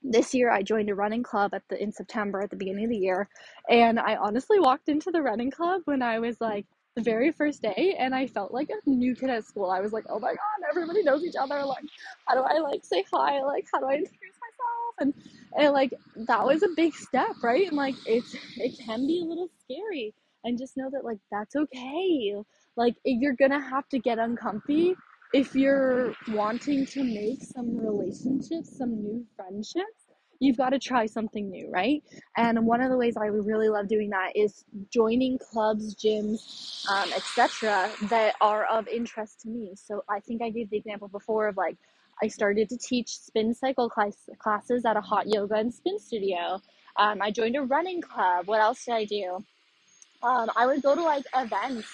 this 0.02 0.34
year 0.34 0.50
I 0.50 0.62
joined 0.62 0.88
a 0.88 0.94
running 0.94 1.22
club 1.22 1.52
at 1.54 1.62
the 1.68 1.80
in 1.82 1.92
September 1.92 2.40
at 2.40 2.50
the 2.50 2.56
beginning 2.56 2.84
of 2.84 2.90
the 2.90 2.96
year 2.96 3.28
and 3.68 4.00
I 4.00 4.16
honestly 4.16 4.58
walked 4.58 4.88
into 4.88 5.10
the 5.10 5.20
running 5.20 5.50
club 5.50 5.82
when 5.84 6.02
I 6.02 6.18
was 6.18 6.40
like 6.40 6.64
the 6.96 7.02
very 7.02 7.30
first 7.30 7.62
day 7.62 7.96
and 7.98 8.14
I 8.14 8.26
felt 8.26 8.52
like 8.52 8.70
a 8.70 8.90
new 8.90 9.14
kid 9.14 9.30
at 9.30 9.44
school. 9.44 9.70
I 9.70 9.80
was 9.80 9.92
like, 9.92 10.04
oh 10.08 10.18
my 10.18 10.30
god, 10.30 10.68
everybody 10.70 11.02
knows 11.02 11.22
each 11.22 11.36
other. 11.38 11.62
Like, 11.64 11.84
how 12.26 12.34
do 12.34 12.40
I 12.40 12.58
like 12.60 12.84
say 12.84 13.04
hi? 13.12 13.42
Like, 13.42 13.66
how 13.72 13.80
do 13.80 13.86
I 13.86 13.92
introduce 13.94 14.36
myself? 14.40 14.94
And 15.00 15.14
and 15.56 15.72
like 15.72 15.92
that 16.16 16.44
was 16.44 16.62
a 16.62 16.68
big 16.76 16.94
step, 16.94 17.30
right? 17.42 17.68
And 17.68 17.76
like 17.76 17.96
it's 18.06 18.34
it 18.56 18.78
can 18.84 19.06
be 19.06 19.20
a 19.20 19.24
little 19.24 19.50
scary. 19.64 20.14
And 20.44 20.56
just 20.56 20.76
know 20.76 20.88
that 20.90 21.04
like 21.04 21.18
that's 21.30 21.56
okay. 21.56 22.34
Like 22.76 22.96
you're 23.04 23.34
gonna 23.34 23.60
have 23.60 23.88
to 23.90 23.98
get 23.98 24.18
uncomfy 24.18 24.94
if 25.32 25.54
you're 25.54 26.14
wanting 26.28 26.86
to 26.86 27.04
make 27.04 27.42
some 27.42 27.76
relationships, 27.76 28.76
some 28.76 29.02
new 29.02 29.24
friendships. 29.36 30.06
You've 30.42 30.56
got 30.56 30.70
to 30.70 30.78
try 30.78 31.04
something 31.04 31.50
new, 31.50 31.70
right? 31.70 32.02
And 32.38 32.64
one 32.66 32.80
of 32.80 32.90
the 32.90 32.96
ways 32.96 33.18
I 33.18 33.26
really 33.26 33.68
love 33.68 33.88
doing 33.88 34.08
that 34.10 34.32
is 34.34 34.64
joining 34.90 35.38
clubs, 35.38 35.94
gyms, 35.94 36.88
um, 36.88 37.12
etc., 37.12 37.90
that 38.08 38.36
are 38.40 38.64
of 38.64 38.88
interest 38.88 39.42
to 39.42 39.48
me. 39.50 39.72
So 39.74 40.02
I 40.08 40.20
think 40.20 40.40
I 40.40 40.48
gave 40.48 40.70
the 40.70 40.78
example 40.78 41.08
before 41.08 41.46
of 41.46 41.58
like 41.58 41.76
I 42.22 42.28
started 42.28 42.68
to 42.68 42.76
teach 42.76 43.18
spin 43.18 43.54
cycle 43.54 43.88
class, 43.88 44.28
classes 44.38 44.84
at 44.84 44.96
a 44.96 45.00
hot 45.00 45.26
yoga 45.26 45.54
and 45.54 45.72
spin 45.72 45.98
studio. 45.98 46.60
Um, 46.96 47.22
I 47.22 47.30
joined 47.30 47.56
a 47.56 47.62
running 47.62 48.00
club. 48.02 48.46
What 48.46 48.60
else 48.60 48.84
did 48.84 48.94
I 48.94 49.04
do? 49.04 49.44
Um, 50.22 50.50
I 50.54 50.66
would 50.66 50.82
go 50.82 50.94
to 50.94 51.02
like 51.02 51.24
events 51.34 51.88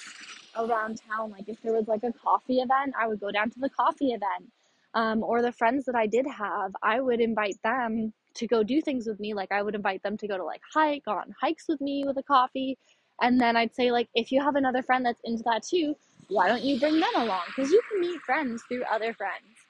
around 0.56 1.00
town. 1.08 1.30
Like 1.30 1.48
if 1.48 1.60
there 1.62 1.72
was 1.72 1.86
like 1.86 2.02
a 2.02 2.12
coffee 2.12 2.58
event, 2.58 2.94
I 3.00 3.06
would 3.06 3.20
go 3.20 3.30
down 3.30 3.50
to 3.50 3.60
the 3.60 3.70
coffee 3.70 4.12
event. 4.12 4.50
Um, 4.94 5.22
or 5.22 5.42
the 5.42 5.52
friends 5.52 5.84
that 5.84 5.94
I 5.94 6.06
did 6.06 6.26
have, 6.26 6.72
I 6.82 7.00
would 7.00 7.20
invite 7.20 7.62
them 7.62 8.12
to 8.34 8.46
go 8.46 8.62
do 8.62 8.80
things 8.80 9.06
with 9.06 9.20
me. 9.20 9.34
Like 9.34 9.52
I 9.52 9.62
would 9.62 9.74
invite 9.74 10.02
them 10.02 10.16
to 10.16 10.26
go 10.26 10.36
to 10.36 10.44
like 10.44 10.62
hike, 10.72 11.06
on 11.06 11.34
hikes 11.40 11.66
with 11.68 11.80
me 11.80 12.04
with 12.06 12.16
a 12.16 12.22
coffee. 12.22 12.78
And 13.20 13.40
then 13.40 13.56
I'd 13.56 13.74
say 13.74 13.92
like, 13.92 14.08
if 14.14 14.32
you 14.32 14.42
have 14.42 14.56
another 14.56 14.82
friend 14.82 15.04
that's 15.04 15.20
into 15.24 15.42
that 15.44 15.62
too, 15.62 15.94
why 16.28 16.48
don't 16.48 16.62
you 16.62 16.80
bring 16.80 16.98
them 16.98 17.14
along? 17.16 17.42
Because 17.48 17.70
you 17.70 17.80
can 17.88 18.00
meet 18.00 18.20
friends 18.22 18.62
through 18.68 18.82
other 18.90 19.12
friends. 19.14 19.65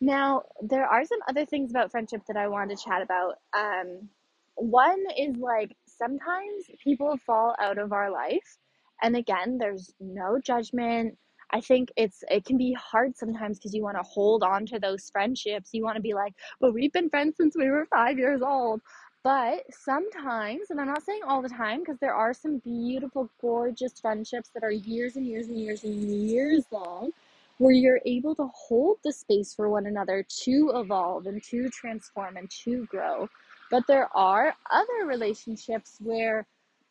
Now, 0.00 0.44
there 0.62 0.86
are 0.86 1.04
some 1.04 1.20
other 1.28 1.46
things 1.46 1.70
about 1.72 1.90
friendship 1.90 2.22
that 2.28 2.38
I 2.38 2.48
wanted 2.48 2.78
to 2.78 2.84
chat 2.84 3.02
about. 3.02 3.36
Um, 3.56 4.10
one 4.56 5.04
is 5.18 5.36
like 5.38 5.76
sometimes 5.86 6.66
people 6.84 7.18
fall 7.18 7.56
out 7.60 7.78
of 7.78 7.92
our 7.92 8.10
life 8.10 8.58
and 9.02 9.16
again 9.16 9.58
there's 9.58 9.92
no 10.00 10.40
judgment. 10.40 11.18
I 11.52 11.60
think 11.62 11.90
it's 11.96 12.24
it 12.30 12.44
can 12.46 12.58
be 12.58 12.74
hard 12.74 13.16
sometimes 13.16 13.58
because 13.58 13.74
you 13.74 13.82
want 13.84 13.98
to 13.98 14.04
hold 14.04 14.44
on 14.44 14.66
to 14.68 14.80
those 14.80 15.10
friendships. 15.10 15.70
You 15.72 15.84
want 15.84 15.96
to 15.96 16.02
be 16.02 16.14
like 16.14 16.34
but 16.60 16.74
we've 16.74 16.92
been 16.92 17.10
friends 17.10 17.36
since 17.38 17.56
we 17.56 17.70
were 17.70 17.86
five 17.86 18.18
years 18.18 18.42
old. 18.42 18.82
But 19.24 19.64
sometimes 19.70 20.70
and 20.70 20.80
i'm 20.80 20.88
not 20.88 21.04
saying 21.04 21.22
all 21.26 21.42
the 21.42 21.50
time 21.50 21.80
because 21.80 21.98
there 22.00 22.14
are 22.14 22.34
some 22.34 22.58
beautiful 22.60 23.30
gorgeous 23.40 24.00
friendships 24.00 24.50
that 24.54 24.64
are 24.64 24.72
years 24.72 25.16
and 25.16 25.26
years 25.26 25.48
and 25.48 25.58
years 25.58 25.84
and 25.84 25.94
years 25.94 26.64
long 26.72 27.12
where 27.60 27.72
you're 27.72 28.00
able 28.06 28.34
to 28.34 28.48
hold 28.54 28.98
the 29.04 29.12
space 29.12 29.54
for 29.54 29.68
one 29.68 29.86
another 29.86 30.24
to 30.28 30.72
evolve 30.74 31.26
and 31.26 31.42
to 31.42 31.68
transform 31.70 32.36
and 32.36 32.50
to 32.50 32.86
grow 32.86 33.28
but 33.70 33.86
there 33.86 34.08
are 34.16 34.54
other 34.70 35.06
relationships 35.06 35.96
where 36.00 36.46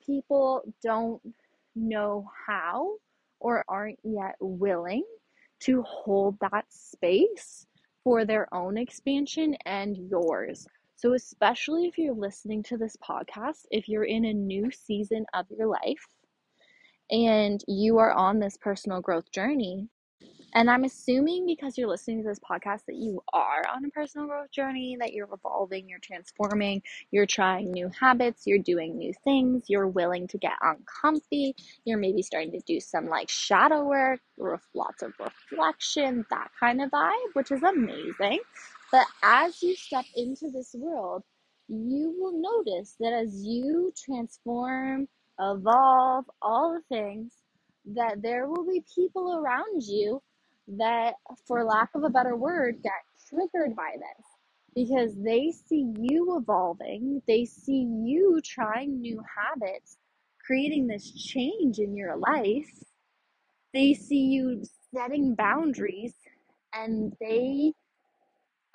people 0.05 0.63
don't 0.81 1.21
know 1.75 2.29
how 2.47 2.95
or 3.39 3.65
aren't 3.67 3.99
yet 4.03 4.35
willing 4.39 5.03
to 5.59 5.81
hold 5.83 6.37
that 6.39 6.65
space 6.69 7.67
for 8.03 8.23
their 8.23 8.51
own 8.53 8.77
expansion 8.77 9.55
and 9.65 9.97
yours. 10.09 10.65
So, 10.95 11.13
especially 11.13 11.85
if 11.85 11.97
you're 11.97 12.13
listening 12.13 12.63
to 12.63 12.77
this 12.77 12.95
podcast, 12.97 13.65
if 13.71 13.87
you're 13.87 14.05
in 14.05 14.25
a 14.25 14.33
new 14.33 14.71
season 14.71 15.25
of 15.33 15.45
your 15.49 15.67
life 15.67 16.07
and 17.11 17.61
you 17.67 17.97
are 17.97 18.11
on 18.11 18.39
this 18.39 18.57
personal 18.57 19.01
growth 19.01 19.31
journey, 19.31 19.89
and 20.53 20.69
I'm 20.69 20.83
assuming 20.83 21.45
because 21.45 21.77
you're 21.77 21.87
listening 21.87 22.23
to 22.23 22.27
this 22.29 22.39
podcast 22.39 22.85
that 22.87 22.95
you 22.95 23.21
are 23.33 23.63
on 23.73 23.85
a 23.85 23.89
personal 23.89 24.27
growth 24.27 24.51
journey, 24.51 24.97
that 24.99 25.13
you're 25.13 25.27
evolving, 25.31 25.87
you're 25.87 25.99
transforming, 25.99 26.81
you're 27.11 27.25
trying 27.25 27.71
new 27.71 27.89
habits, 27.99 28.43
you're 28.45 28.57
doing 28.59 28.97
new 28.97 29.13
things, 29.23 29.65
you're 29.67 29.87
willing 29.87 30.27
to 30.27 30.37
get 30.37 30.53
uncomfy, 30.61 31.55
you're 31.85 31.99
maybe 31.99 32.21
starting 32.21 32.51
to 32.51 32.61
do 32.65 32.79
some 32.79 33.07
like 33.07 33.29
shadow 33.29 33.83
work, 33.83 34.21
lots 34.73 35.03
of 35.03 35.13
reflection, 35.19 36.25
that 36.29 36.49
kind 36.59 36.81
of 36.81 36.89
vibe, 36.89 37.33
which 37.33 37.51
is 37.51 37.63
amazing. 37.63 38.39
But 38.91 39.05
as 39.21 39.61
you 39.61 39.75
step 39.75 40.05
into 40.15 40.49
this 40.51 40.73
world, 40.73 41.23
you 41.67 42.15
will 42.17 42.41
notice 42.65 42.95
that 42.99 43.13
as 43.13 43.43
you 43.45 43.93
transform, 44.03 45.07
evolve, 45.39 46.25
all 46.41 46.73
the 46.73 46.95
things, 46.95 47.33
that 47.85 48.21
there 48.21 48.47
will 48.47 48.67
be 48.67 48.83
people 48.95 49.35
around 49.35 49.83
you 49.83 50.21
that, 50.77 51.15
for 51.47 51.59
mm-hmm. 51.59 51.69
lack 51.69 51.89
of 51.95 52.03
a 52.03 52.09
better 52.09 52.35
word, 52.35 52.81
get 52.83 52.91
triggered 53.27 53.75
by 53.75 53.95
this 53.95 54.25
because 54.75 55.15
they 55.15 55.51
see 55.51 55.93
you 55.99 56.37
evolving, 56.37 57.21
they 57.27 57.45
see 57.45 57.85
you 58.03 58.39
trying 58.43 59.01
new 59.01 59.21
habits, 59.37 59.97
creating 60.45 60.87
this 60.87 61.11
change 61.11 61.79
in 61.79 61.95
your 61.95 62.15
life. 62.15 62.71
They 63.73 63.93
see 63.93 64.25
you 64.25 64.63
setting 64.93 65.35
boundaries 65.35 66.13
and 66.73 67.13
they 67.19 67.73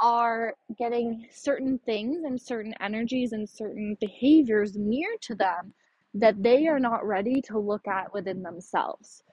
are 0.01 0.55
getting 0.79 1.27
certain 1.33 1.79
things 1.87 2.25
and 2.25 2.41
certain 2.41 2.75
energies 2.81 3.33
and 3.33 3.49
certain 3.49 3.97
behaviors 4.01 4.77
near 4.77 5.09
to 5.23 5.35
them 5.35 5.73
that 6.15 6.41
they 6.43 6.69
are 6.69 6.79
not 6.79 7.05
ready 7.05 7.43
to 7.43 7.59
look 7.59 7.89
at 7.89 8.13
within 8.15 8.43
themselves. 8.43 9.24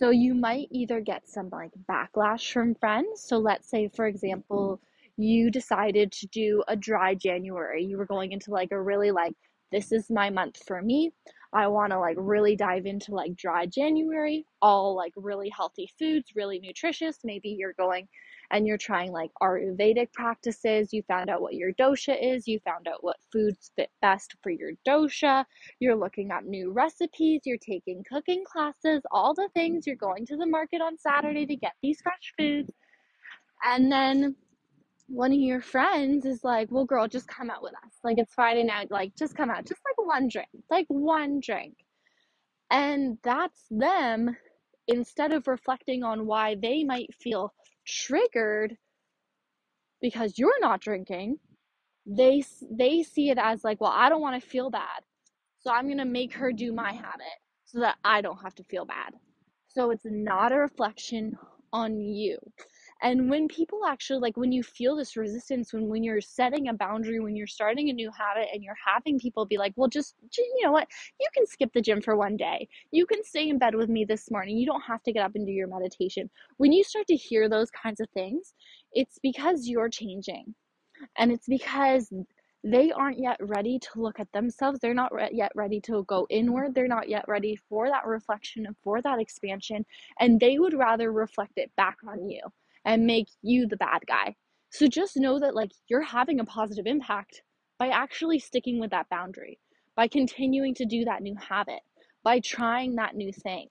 So 0.00 0.08
you 0.08 0.34
might 0.34 0.68
either 0.70 0.98
get 1.02 1.28
some 1.28 1.50
like 1.50 1.72
backlash 1.86 2.50
from 2.50 2.74
friends. 2.74 3.22
So 3.22 3.36
let's 3.36 3.68
say, 3.68 3.90
for 3.94 4.06
example, 4.06 4.80
you 5.18 5.50
decided 5.50 6.10
to 6.12 6.26
do 6.28 6.64
a 6.68 6.74
dry 6.74 7.14
January. 7.14 7.84
You 7.84 7.98
were 7.98 8.06
going 8.06 8.32
into 8.32 8.50
like 8.50 8.72
a 8.72 8.80
really 8.80 9.10
like, 9.10 9.34
this 9.70 9.92
is 9.92 10.08
my 10.08 10.30
month 10.30 10.56
for 10.66 10.80
me. 10.80 11.12
I 11.52 11.66
want 11.66 11.92
to 11.92 11.98
like 11.98 12.16
really 12.18 12.56
dive 12.56 12.86
into 12.86 13.14
like 13.14 13.36
dry 13.36 13.66
January, 13.66 14.46
all 14.62 14.96
like 14.96 15.12
really 15.16 15.50
healthy 15.50 15.90
foods, 15.98 16.30
really 16.34 16.60
nutritious. 16.60 17.18
Maybe 17.22 17.50
you're 17.50 17.74
going 17.74 18.08
and 18.50 18.66
you're 18.66 18.78
trying 18.78 19.12
like 19.12 19.30
Ayurvedic 19.42 20.12
practices, 20.12 20.92
you 20.92 21.02
found 21.02 21.30
out 21.30 21.40
what 21.40 21.54
your 21.54 21.72
dosha 21.74 22.16
is, 22.20 22.48
you 22.48 22.58
found 22.60 22.88
out 22.88 23.04
what 23.04 23.16
foods 23.32 23.70
fit 23.76 23.90
best 24.02 24.34
for 24.42 24.50
your 24.50 24.72
dosha, 24.86 25.44
you're 25.78 25.96
looking 25.96 26.30
up 26.30 26.44
new 26.44 26.72
recipes, 26.72 27.42
you're 27.44 27.58
taking 27.58 28.02
cooking 28.08 28.42
classes, 28.44 29.02
all 29.10 29.34
the 29.34 29.48
things, 29.54 29.86
you're 29.86 29.96
going 29.96 30.26
to 30.26 30.36
the 30.36 30.46
market 30.46 30.80
on 30.80 30.98
Saturday 30.98 31.46
to 31.46 31.56
get 31.56 31.72
these 31.82 32.00
fresh 32.02 32.32
foods. 32.38 32.70
And 33.64 33.90
then 33.90 34.34
one 35.06 35.32
of 35.32 35.38
your 35.38 35.60
friends 35.60 36.24
is 36.24 36.44
like, 36.44 36.70
well, 36.70 36.84
girl, 36.84 37.08
just 37.08 37.26
come 37.26 37.50
out 37.50 37.62
with 37.62 37.74
us. 37.84 37.92
Like, 38.04 38.18
it's 38.18 38.32
Friday 38.32 38.62
night. 38.62 38.90
Like, 38.90 39.14
just 39.16 39.36
come 39.36 39.50
out. 39.50 39.66
Just 39.66 39.80
like 39.84 40.06
one 40.06 40.28
drink. 40.28 40.48
Like, 40.70 40.86
one 40.88 41.40
drink. 41.40 41.74
And 42.70 43.18
that's 43.24 43.64
them 43.70 44.36
instead 44.86 45.32
of 45.32 45.48
reflecting 45.48 46.04
on 46.04 46.26
why 46.26 46.54
they 46.54 46.84
might 46.84 47.12
feel 47.14 47.52
triggered 47.90 48.76
because 50.00 50.38
you're 50.38 50.60
not 50.60 50.80
drinking. 50.80 51.38
They 52.06 52.44
they 52.70 53.02
see 53.02 53.30
it 53.30 53.38
as 53.38 53.62
like 53.64 53.80
well 53.80 53.92
i 53.94 54.08
don't 54.08 54.22
want 54.22 54.42
to 54.42 54.48
feel 54.48 54.70
bad 54.70 55.02
so 55.60 55.70
i'm 55.70 55.86
going 55.86 55.98
to 55.98 56.04
make 56.06 56.32
her 56.34 56.52
do 56.52 56.72
my 56.72 56.92
habit 56.92 57.38
so 57.66 57.80
that 57.80 57.96
i 58.04 58.20
don't 58.20 58.42
have 58.42 58.54
to 58.56 58.64
feel 58.64 58.86
bad. 58.86 59.14
So 59.68 59.90
it's 59.92 60.04
not 60.06 60.52
a 60.52 60.56
reflection 60.56 61.36
on 61.72 62.00
you 62.00 62.38
and 63.02 63.30
when 63.30 63.48
people 63.48 63.80
actually 63.86 64.20
like 64.20 64.36
when 64.36 64.52
you 64.52 64.62
feel 64.62 64.96
this 64.96 65.16
resistance 65.16 65.72
when 65.72 65.88
when 65.88 66.02
you're 66.02 66.20
setting 66.20 66.68
a 66.68 66.72
boundary 66.74 67.20
when 67.20 67.36
you're 67.36 67.46
starting 67.46 67.90
a 67.90 67.92
new 67.92 68.10
habit 68.16 68.48
and 68.52 68.62
you're 68.62 68.76
having 68.86 69.18
people 69.18 69.46
be 69.46 69.58
like 69.58 69.72
well 69.76 69.88
just 69.88 70.14
you 70.36 70.64
know 70.64 70.72
what 70.72 70.88
you 71.20 71.28
can 71.34 71.46
skip 71.46 71.72
the 71.72 71.80
gym 71.80 72.00
for 72.00 72.16
one 72.16 72.36
day 72.36 72.68
you 72.92 73.06
can 73.06 73.22
stay 73.24 73.48
in 73.48 73.58
bed 73.58 73.74
with 73.74 73.88
me 73.88 74.04
this 74.04 74.30
morning 74.30 74.56
you 74.56 74.66
don't 74.66 74.82
have 74.82 75.02
to 75.02 75.12
get 75.12 75.24
up 75.24 75.32
and 75.34 75.46
do 75.46 75.52
your 75.52 75.68
meditation 75.68 76.28
when 76.58 76.72
you 76.72 76.84
start 76.84 77.06
to 77.06 77.16
hear 77.16 77.48
those 77.48 77.70
kinds 77.70 78.00
of 78.00 78.08
things 78.10 78.54
it's 78.92 79.18
because 79.22 79.66
you're 79.66 79.88
changing 79.88 80.54
and 81.18 81.32
it's 81.32 81.46
because 81.48 82.12
they 82.64 82.92
aren't 82.92 83.18
yet 83.18 83.38
ready 83.40 83.78
to 83.78 83.88
look 83.96 84.20
at 84.20 84.30
themselves. 84.32 84.80
They're 84.80 84.92
not 84.94 85.14
re- 85.14 85.30
yet 85.32 85.52
ready 85.54 85.80
to 85.82 86.04
go 86.04 86.26
inward. 86.30 86.74
They're 86.74 86.88
not 86.88 87.08
yet 87.08 87.24
ready 87.26 87.56
for 87.56 87.88
that 87.88 88.06
reflection 88.06 88.66
and 88.66 88.76
for 88.84 89.00
that 89.02 89.18
expansion. 89.18 89.86
And 90.18 90.38
they 90.38 90.58
would 90.58 90.74
rather 90.74 91.10
reflect 91.12 91.54
it 91.56 91.70
back 91.76 91.96
on 92.06 92.28
you 92.28 92.42
and 92.84 93.06
make 93.06 93.28
you 93.42 93.66
the 93.66 93.76
bad 93.76 94.00
guy. 94.06 94.36
So 94.70 94.86
just 94.86 95.16
know 95.16 95.38
that 95.40 95.54
like 95.54 95.72
you're 95.88 96.02
having 96.02 96.40
a 96.40 96.44
positive 96.44 96.86
impact 96.86 97.42
by 97.78 97.88
actually 97.88 98.38
sticking 98.38 98.78
with 98.78 98.90
that 98.90 99.08
boundary, 99.08 99.58
by 99.96 100.08
continuing 100.08 100.74
to 100.74 100.84
do 100.84 101.04
that 101.04 101.22
new 101.22 101.36
habit, 101.36 101.80
by 102.22 102.40
trying 102.40 102.96
that 102.96 103.14
new 103.14 103.32
thing. 103.32 103.68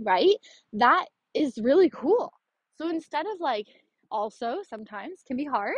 Right? 0.00 0.36
That 0.72 1.06
is 1.32 1.58
really 1.62 1.90
cool. 1.90 2.32
So 2.76 2.88
instead 2.88 3.26
of 3.26 3.40
like 3.40 3.66
also 4.10 4.58
sometimes 4.68 5.22
can 5.26 5.36
be 5.36 5.44
hard 5.44 5.74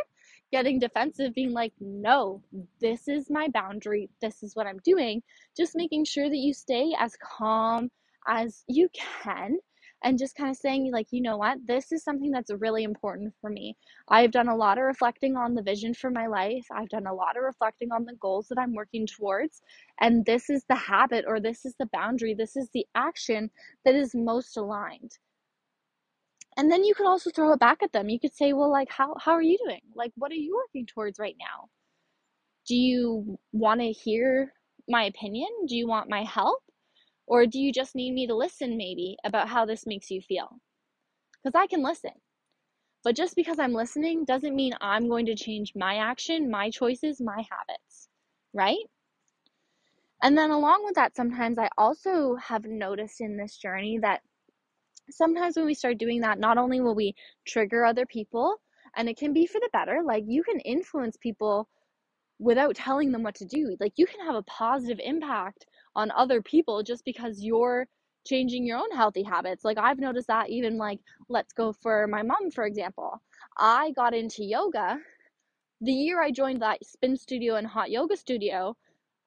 getting 0.51 0.79
defensive 0.79 1.33
being 1.33 1.51
like 1.51 1.73
no 1.79 2.41
this 2.79 3.07
is 3.07 3.29
my 3.29 3.47
boundary 3.49 4.09
this 4.21 4.43
is 4.43 4.55
what 4.55 4.67
i'm 4.67 4.79
doing 4.83 5.21
just 5.55 5.75
making 5.75 6.05
sure 6.05 6.29
that 6.29 6.37
you 6.37 6.53
stay 6.53 6.93
as 6.99 7.15
calm 7.21 7.89
as 8.27 8.63
you 8.67 8.87
can 8.93 9.57
and 10.03 10.17
just 10.19 10.35
kind 10.35 10.49
of 10.49 10.57
saying 10.57 10.91
like 10.91 11.07
you 11.11 11.21
know 11.21 11.37
what? 11.37 11.57
This 11.65 11.91
is 11.91 12.03
something 12.03 12.31
that's 12.31 12.51
really 12.59 12.83
important 12.83 13.33
for 13.41 13.49
me. 13.49 13.75
I've 14.09 14.31
done 14.31 14.47
a 14.47 14.55
lot 14.55 14.77
of 14.77 14.83
reflecting 14.83 15.35
on 15.35 15.55
the 15.55 15.63
vision 15.63 15.93
for 15.93 16.11
my 16.11 16.27
life. 16.27 16.65
I've 16.71 16.89
done 16.89 17.07
a 17.07 17.13
lot 17.13 17.37
of 17.37 17.43
reflecting 17.43 17.91
on 17.91 18.05
the 18.05 18.15
goals 18.21 18.47
that 18.49 18.59
i'm 18.59 18.73
working 18.73 19.07
towards 19.07 19.61
and 19.99 20.25
this 20.25 20.49
is 20.49 20.63
the 20.69 20.75
habit 20.75 21.25
or 21.27 21.39
this 21.39 21.65
is 21.65 21.75
the 21.79 21.87
boundary. 21.91 22.33
This 22.33 22.55
is 22.55 22.69
the 22.73 22.85
action 22.95 23.49
that 23.85 23.95
is 23.95 24.13
most 24.15 24.57
aligned. 24.57 25.11
And 26.57 26.71
then 26.71 26.83
you 26.83 26.95
could 26.95 27.07
also 27.07 27.29
throw 27.29 27.53
it 27.53 27.59
back 27.59 27.83
at 27.83 27.91
them. 27.93 28.09
You 28.09 28.19
could 28.19 28.35
say 28.35 28.53
well 28.53 28.71
like 28.71 28.91
how, 28.91 29.15
how 29.19 29.33
are 29.33 29.41
you 29.41 29.57
doing? 29.65 29.81
Like 29.95 30.11
what 30.15 30.31
are 30.31 30.35
you 30.35 30.55
working 30.55 30.85
towards 30.85 31.19
right 31.19 31.35
now? 31.39 31.69
Do 32.67 32.75
you 32.75 33.37
want 33.51 33.81
to 33.81 33.91
hear 33.91 34.53
my 34.87 35.05
opinion? 35.05 35.47
Do 35.67 35.75
you 35.75 35.87
want 35.87 36.09
my 36.09 36.23
help 36.23 36.61
or 37.27 37.45
do 37.45 37.59
you 37.59 37.71
just 37.73 37.95
need 37.95 38.13
me 38.13 38.25
to 38.27 38.35
listen, 38.35 38.77
maybe, 38.77 39.17
about 39.23 39.49
how 39.49 39.65
this 39.65 39.85
makes 39.85 40.09
you 40.09 40.21
feel? 40.21 40.59
Because 41.43 41.59
I 41.59 41.67
can 41.67 41.83
listen. 41.83 42.11
But 43.03 43.15
just 43.15 43.35
because 43.35 43.59
I'm 43.59 43.73
listening 43.73 44.25
doesn't 44.25 44.55
mean 44.55 44.73
I'm 44.81 45.07
going 45.07 45.27
to 45.27 45.35
change 45.35 45.73
my 45.75 45.97
action, 45.97 46.49
my 46.49 46.69
choices, 46.69 47.21
my 47.21 47.37
habits, 47.37 48.09
right? 48.53 48.83
And 50.21 50.37
then, 50.37 50.49
along 50.49 50.83
with 50.83 50.95
that, 50.95 51.15
sometimes 51.15 51.59
I 51.59 51.69
also 51.77 52.35
have 52.35 52.65
noticed 52.65 53.21
in 53.21 53.37
this 53.37 53.57
journey 53.57 53.99
that 53.99 54.21
sometimes 55.11 55.55
when 55.55 55.65
we 55.65 55.73
start 55.73 55.99
doing 55.99 56.21
that, 56.21 56.39
not 56.39 56.57
only 56.57 56.81
will 56.81 56.95
we 56.95 57.13
trigger 57.45 57.85
other 57.85 58.05
people, 58.05 58.55
and 58.95 59.07
it 59.07 59.17
can 59.17 59.31
be 59.31 59.45
for 59.45 59.59
the 59.59 59.69
better, 59.71 60.01
like 60.03 60.23
you 60.27 60.43
can 60.43 60.59
influence 60.61 61.17
people 61.17 61.69
without 62.39 62.75
telling 62.75 63.11
them 63.11 63.23
what 63.23 63.35
to 63.35 63.45
do. 63.45 63.77
Like 63.79 63.93
you 63.95 64.05
can 64.05 64.25
have 64.25 64.35
a 64.35 64.43
positive 64.43 64.99
impact 65.03 65.65
on 65.97 66.11
other 66.13 66.41
people 66.43 66.83
just 66.83 67.05
because 67.05 67.43
you're 67.43 67.87
changing 68.27 68.65
your 68.67 68.79
own 68.79 68.91
healthy 68.93 69.23
habits. 69.23 69.65
Like 69.65 69.79
I've 69.79 69.99
noticed 69.99 70.29
that 70.29 70.51
even 70.51 70.77
like 70.79 71.01
let's 71.29 71.53
go 71.53 71.73
for 71.73 72.07
my 72.07 72.23
mom 72.23 72.51
for 72.55 72.65
example. 72.65 73.21
I 73.59 73.91
got 73.93 74.15
into 74.15 74.45
yoga 74.45 74.99
the 75.81 75.93
year 75.93 76.21
I 76.21 76.31
joined 76.31 76.61
that 76.61 76.85
spin 76.85 77.17
studio 77.17 77.55
and 77.55 77.67
hot 77.67 77.91
yoga 77.91 78.17
studio. 78.17 78.75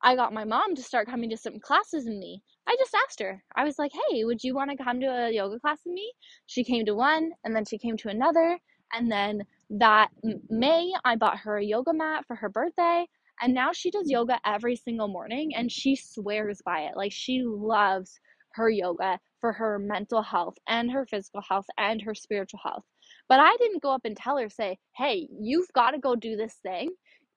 I 0.02 0.16
got 0.16 0.32
my 0.32 0.44
mom 0.44 0.74
to 0.76 0.82
start 0.82 1.08
coming 1.08 1.30
to 1.30 1.36
some 1.36 1.60
classes 1.60 2.06
with 2.06 2.16
me. 2.16 2.42
I 2.66 2.76
just 2.78 2.94
asked 2.94 3.20
her. 3.20 3.42
I 3.56 3.64
was 3.64 3.78
like, 3.78 3.92
"Hey, 3.92 4.24
would 4.24 4.42
you 4.44 4.54
want 4.54 4.70
to 4.70 4.82
come 4.82 5.00
to 5.00 5.06
a 5.06 5.30
yoga 5.32 5.60
class 5.60 5.80
with 5.84 5.94
me?" 5.94 6.12
She 6.46 6.64
came 6.64 6.86
to 6.86 6.94
one, 6.94 7.32
and 7.44 7.54
then 7.56 7.64
she 7.66 7.78
came 7.78 7.96
to 7.98 8.08
another, 8.08 8.58
and 8.94 9.10
then 9.12 9.44
that 9.70 10.10
May 10.50 10.92
I 11.04 11.16
bought 11.16 11.38
her 11.40 11.58
a 11.58 11.64
yoga 11.64 11.92
mat 11.92 12.26
for 12.26 12.36
her 12.36 12.48
birthday. 12.48 13.06
And 13.42 13.54
now 13.54 13.72
she 13.72 13.90
does 13.90 14.10
yoga 14.10 14.38
every 14.44 14.76
single 14.76 15.08
morning 15.08 15.54
and 15.54 15.70
she 15.70 15.96
swears 15.96 16.60
by 16.64 16.80
it. 16.82 16.96
Like 16.96 17.12
she 17.12 17.42
loves 17.44 18.20
her 18.52 18.68
yoga 18.68 19.18
for 19.40 19.52
her 19.52 19.78
mental 19.78 20.22
health 20.22 20.56
and 20.68 20.90
her 20.90 21.06
physical 21.06 21.42
health 21.48 21.66
and 21.78 22.02
her 22.02 22.14
spiritual 22.14 22.60
health. 22.62 22.84
But 23.28 23.40
I 23.40 23.56
didn't 23.58 23.82
go 23.82 23.92
up 23.92 24.02
and 24.04 24.16
tell 24.16 24.36
her, 24.38 24.50
say, 24.50 24.78
hey, 24.96 25.28
you've 25.40 25.72
got 25.74 25.92
to 25.92 25.98
go 25.98 26.16
do 26.16 26.36
this 26.36 26.54
thing. 26.62 26.90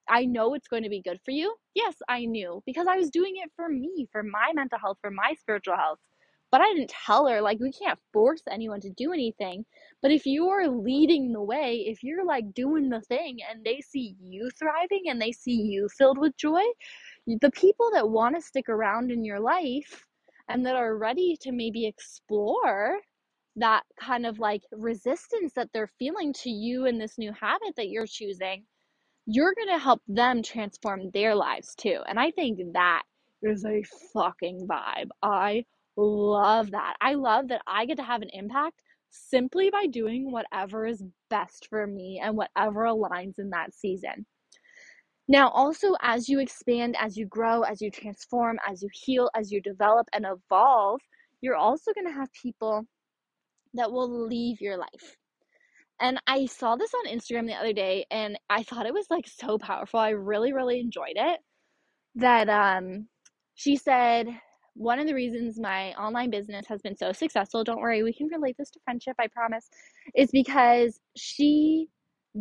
I 0.09 0.25
know 0.25 0.53
it's 0.53 0.67
going 0.67 0.83
to 0.83 0.89
be 0.89 1.01
good 1.01 1.19
for 1.23 1.31
you. 1.31 1.55
Yes, 1.75 1.95
I 2.09 2.25
knew 2.25 2.61
because 2.65 2.87
I 2.87 2.97
was 2.97 3.09
doing 3.09 3.35
it 3.37 3.51
for 3.55 3.69
me, 3.69 4.07
for 4.11 4.23
my 4.23 4.51
mental 4.53 4.79
health, 4.79 4.97
for 5.01 5.11
my 5.11 5.35
spiritual 5.39 5.77
health. 5.77 5.99
But 6.53 6.61
I 6.61 6.71
didn't 6.71 6.91
tell 6.91 7.25
her, 7.25 7.41
like, 7.41 7.59
we 7.59 7.71
can't 7.71 7.97
force 8.13 8.43
anyone 8.47 8.79
to 8.81 8.91
do 8.91 9.11
anything. 9.11 9.65
But 10.03 10.11
if 10.11 10.27
you're 10.27 10.67
leading 10.67 11.33
the 11.33 11.41
way, 11.41 11.77
if 11.87 12.03
you're 12.03 12.23
like 12.23 12.53
doing 12.53 12.89
the 12.89 13.01
thing 13.01 13.39
and 13.49 13.65
they 13.65 13.81
see 13.81 14.15
you 14.21 14.51
thriving 14.51 15.05
and 15.07 15.19
they 15.19 15.31
see 15.31 15.59
you 15.59 15.89
filled 15.89 16.19
with 16.19 16.37
joy, 16.37 16.61
the 17.25 17.49
people 17.49 17.89
that 17.95 18.07
want 18.07 18.35
to 18.35 18.41
stick 18.41 18.69
around 18.69 19.09
in 19.09 19.25
your 19.25 19.39
life 19.39 20.05
and 20.47 20.63
that 20.67 20.75
are 20.75 20.95
ready 20.95 21.35
to 21.41 21.51
maybe 21.51 21.87
explore 21.87 22.99
that 23.55 23.81
kind 23.99 24.27
of 24.27 24.37
like 24.37 24.61
resistance 24.71 25.53
that 25.55 25.69
they're 25.73 25.89
feeling 25.97 26.33
to 26.33 26.51
you 26.51 26.85
and 26.85 27.01
this 27.01 27.17
new 27.17 27.33
habit 27.33 27.75
that 27.77 27.89
you're 27.89 28.05
choosing, 28.05 28.63
you're 29.25 29.55
going 29.55 29.75
to 29.75 29.83
help 29.83 30.03
them 30.07 30.43
transform 30.43 31.09
their 31.15 31.33
lives 31.33 31.73
too. 31.73 32.01
And 32.07 32.19
I 32.19 32.29
think 32.29 32.59
that 32.73 33.01
is 33.41 33.65
a 33.65 33.81
fucking 34.13 34.67
vibe. 34.67 35.09
I 35.23 35.65
love 35.95 36.71
that. 36.71 36.95
I 37.01 37.13
love 37.13 37.49
that 37.49 37.61
I 37.67 37.85
get 37.85 37.97
to 37.97 38.03
have 38.03 38.21
an 38.21 38.29
impact 38.33 38.81
simply 39.09 39.69
by 39.69 39.85
doing 39.87 40.31
whatever 40.31 40.85
is 40.85 41.03
best 41.29 41.67
for 41.69 41.85
me 41.85 42.19
and 42.23 42.35
whatever 42.35 42.81
aligns 42.85 43.37
in 43.37 43.51
that 43.51 43.73
season. 43.73 44.25
Now, 45.27 45.49
also, 45.49 45.93
as 46.01 46.27
you 46.27 46.39
expand, 46.39 46.95
as 46.99 47.15
you 47.15 47.25
grow, 47.27 47.61
as 47.61 47.81
you 47.81 47.89
transform, 47.89 48.57
as 48.69 48.81
you 48.81 48.89
heal, 48.91 49.29
as 49.35 49.51
you 49.51 49.61
develop 49.61 50.07
and 50.13 50.25
evolve, 50.25 50.99
you're 51.41 51.55
also 51.55 51.93
going 51.93 52.07
to 52.07 52.13
have 52.13 52.29
people 52.33 52.83
that 53.73 53.91
will 53.91 54.27
leave 54.27 54.59
your 54.59 54.77
life. 54.77 55.17
And 56.01 56.19
I 56.27 56.45
saw 56.47 56.75
this 56.75 56.91
on 56.93 57.13
Instagram 57.13 57.47
the 57.47 57.53
other 57.53 57.71
day 57.71 58.05
and 58.11 58.37
I 58.49 58.63
thought 58.63 58.85
it 58.85 58.93
was 58.93 59.07
like 59.09 59.27
so 59.27 59.57
powerful. 59.57 59.99
I 59.99 60.09
really, 60.09 60.51
really 60.51 60.79
enjoyed 60.79 61.15
it. 61.15 61.39
That 62.15 62.49
um, 62.49 63.07
she 63.55 63.77
said, 63.77 64.27
one 64.75 64.99
of 64.99 65.07
the 65.07 65.13
reasons 65.13 65.59
my 65.59 65.93
online 65.93 66.29
business 66.29 66.65
has 66.67 66.81
been 66.81 66.97
so 66.97 67.11
successful, 67.11 67.63
don't 67.63 67.79
worry, 67.81 68.03
we 68.03 68.13
can 68.13 68.27
relate 68.27 68.55
this 68.57 68.71
to 68.71 68.79
friendship, 68.83 69.15
I 69.19 69.27
promise, 69.27 69.69
is 70.15 70.29
because 70.31 70.99
she 71.15 71.87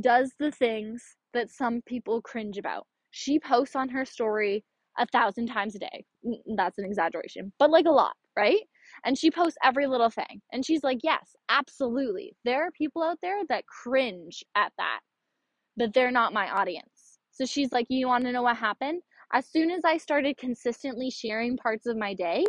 does 0.00 0.32
the 0.38 0.50
things 0.50 1.02
that 1.34 1.50
some 1.50 1.82
people 1.86 2.22
cringe 2.22 2.58
about. 2.58 2.86
She 3.10 3.38
posts 3.38 3.76
on 3.76 3.88
her 3.90 4.04
story 4.04 4.64
a 4.98 5.06
thousand 5.06 5.46
times 5.46 5.74
a 5.74 5.78
day. 5.78 6.04
That's 6.56 6.78
an 6.78 6.84
exaggeration, 6.84 7.52
but 7.58 7.70
like 7.70 7.86
a 7.86 7.90
lot, 7.90 8.14
right? 8.36 8.60
And 9.04 9.16
she 9.18 9.30
posts 9.30 9.58
every 9.62 9.86
little 9.86 10.10
thing. 10.10 10.40
And 10.52 10.64
she's 10.64 10.82
like, 10.82 10.98
yes, 11.02 11.34
absolutely. 11.48 12.34
There 12.44 12.66
are 12.66 12.70
people 12.70 13.02
out 13.02 13.18
there 13.22 13.40
that 13.48 13.66
cringe 13.66 14.44
at 14.54 14.72
that, 14.78 15.00
but 15.76 15.92
they're 15.94 16.10
not 16.10 16.32
my 16.32 16.50
audience. 16.50 17.18
So 17.32 17.46
she's 17.46 17.72
like, 17.72 17.86
you 17.88 18.08
want 18.08 18.24
to 18.24 18.32
know 18.32 18.42
what 18.42 18.56
happened? 18.56 19.02
As 19.32 19.46
soon 19.46 19.70
as 19.70 19.84
I 19.84 19.96
started 19.98 20.36
consistently 20.36 21.10
sharing 21.10 21.56
parts 21.56 21.86
of 21.86 21.96
my 21.96 22.14
day, 22.14 22.44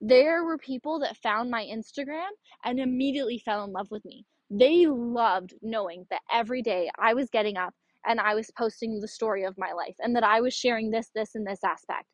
there 0.00 0.44
were 0.44 0.58
people 0.58 1.00
that 1.00 1.16
found 1.18 1.50
my 1.50 1.64
Instagram 1.64 2.28
and 2.64 2.80
immediately 2.80 3.38
fell 3.38 3.64
in 3.64 3.72
love 3.72 3.90
with 3.90 4.04
me. 4.04 4.24
They 4.50 4.86
loved 4.86 5.54
knowing 5.62 6.06
that 6.10 6.20
every 6.32 6.62
day 6.62 6.90
I 6.98 7.14
was 7.14 7.30
getting 7.30 7.56
up 7.56 7.74
and 8.06 8.20
I 8.20 8.34
was 8.34 8.50
posting 8.56 9.00
the 9.00 9.08
story 9.08 9.44
of 9.44 9.58
my 9.58 9.72
life 9.72 9.96
and 10.00 10.14
that 10.14 10.24
I 10.24 10.40
was 10.40 10.54
sharing 10.54 10.90
this, 10.90 11.10
this, 11.14 11.34
and 11.34 11.46
this 11.46 11.64
aspect. 11.64 12.06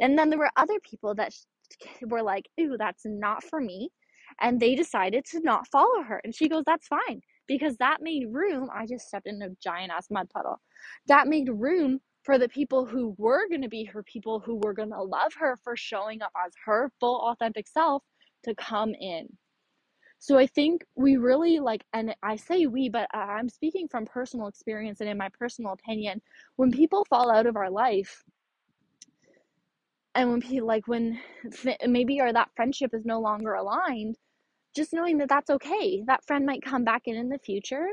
And 0.00 0.18
then 0.18 0.30
there 0.30 0.38
were 0.38 0.50
other 0.56 0.80
people 0.80 1.14
that 1.16 1.32
were 2.02 2.22
like, 2.22 2.48
Ooh, 2.60 2.76
that's 2.78 3.02
not 3.04 3.44
for 3.44 3.60
me. 3.60 3.90
And 4.40 4.58
they 4.58 4.74
decided 4.74 5.24
to 5.26 5.40
not 5.40 5.68
follow 5.68 6.02
her. 6.02 6.20
And 6.24 6.34
she 6.34 6.48
goes, 6.48 6.64
That's 6.66 6.86
fine. 6.86 7.20
Because 7.46 7.76
that 7.76 7.98
made 8.00 8.26
room. 8.30 8.70
I 8.74 8.86
just 8.86 9.06
stepped 9.08 9.26
in 9.26 9.42
a 9.42 9.50
giant 9.62 9.92
ass 9.92 10.06
mud 10.10 10.30
puddle. 10.34 10.60
That 11.08 11.28
made 11.28 11.48
room 11.50 12.00
for 12.24 12.38
the 12.38 12.48
people 12.48 12.86
who 12.86 13.14
were 13.18 13.48
going 13.48 13.62
to 13.62 13.68
be 13.68 13.84
her 13.84 14.02
people 14.02 14.40
who 14.40 14.56
were 14.56 14.72
going 14.72 14.90
to 14.90 15.02
love 15.02 15.32
her 15.38 15.58
for 15.62 15.76
showing 15.76 16.22
up 16.22 16.32
as 16.44 16.52
her 16.64 16.90
full 16.98 17.20
authentic 17.30 17.68
self 17.68 18.02
to 18.44 18.54
come 18.54 18.94
in. 18.94 19.28
So 20.18 20.38
I 20.38 20.46
think 20.46 20.84
we 20.96 21.18
really 21.18 21.60
like, 21.60 21.84
and 21.92 22.14
I 22.22 22.36
say 22.36 22.66
we, 22.66 22.88
but 22.88 23.08
I'm 23.12 23.50
speaking 23.50 23.88
from 23.88 24.06
personal 24.06 24.46
experience 24.46 25.00
and 25.00 25.10
in 25.10 25.18
my 25.18 25.28
personal 25.38 25.72
opinion, 25.72 26.22
when 26.56 26.70
people 26.72 27.04
fall 27.10 27.30
out 27.30 27.46
of 27.46 27.56
our 27.56 27.70
life, 27.70 28.22
and 30.14 30.30
when 30.30 30.40
people 30.40 30.66
like 30.66 30.88
when 30.88 31.20
maybe 31.86 32.20
or 32.20 32.32
that 32.32 32.50
friendship 32.56 32.94
is 32.94 33.04
no 33.04 33.20
longer 33.20 33.54
aligned, 33.54 34.16
just 34.74 34.92
knowing 34.92 35.18
that 35.18 35.28
that's 35.28 35.50
okay. 35.50 36.02
That 36.06 36.24
friend 36.24 36.46
might 36.46 36.62
come 36.62 36.84
back 36.84 37.02
in 37.06 37.16
in 37.16 37.28
the 37.28 37.38
future, 37.38 37.88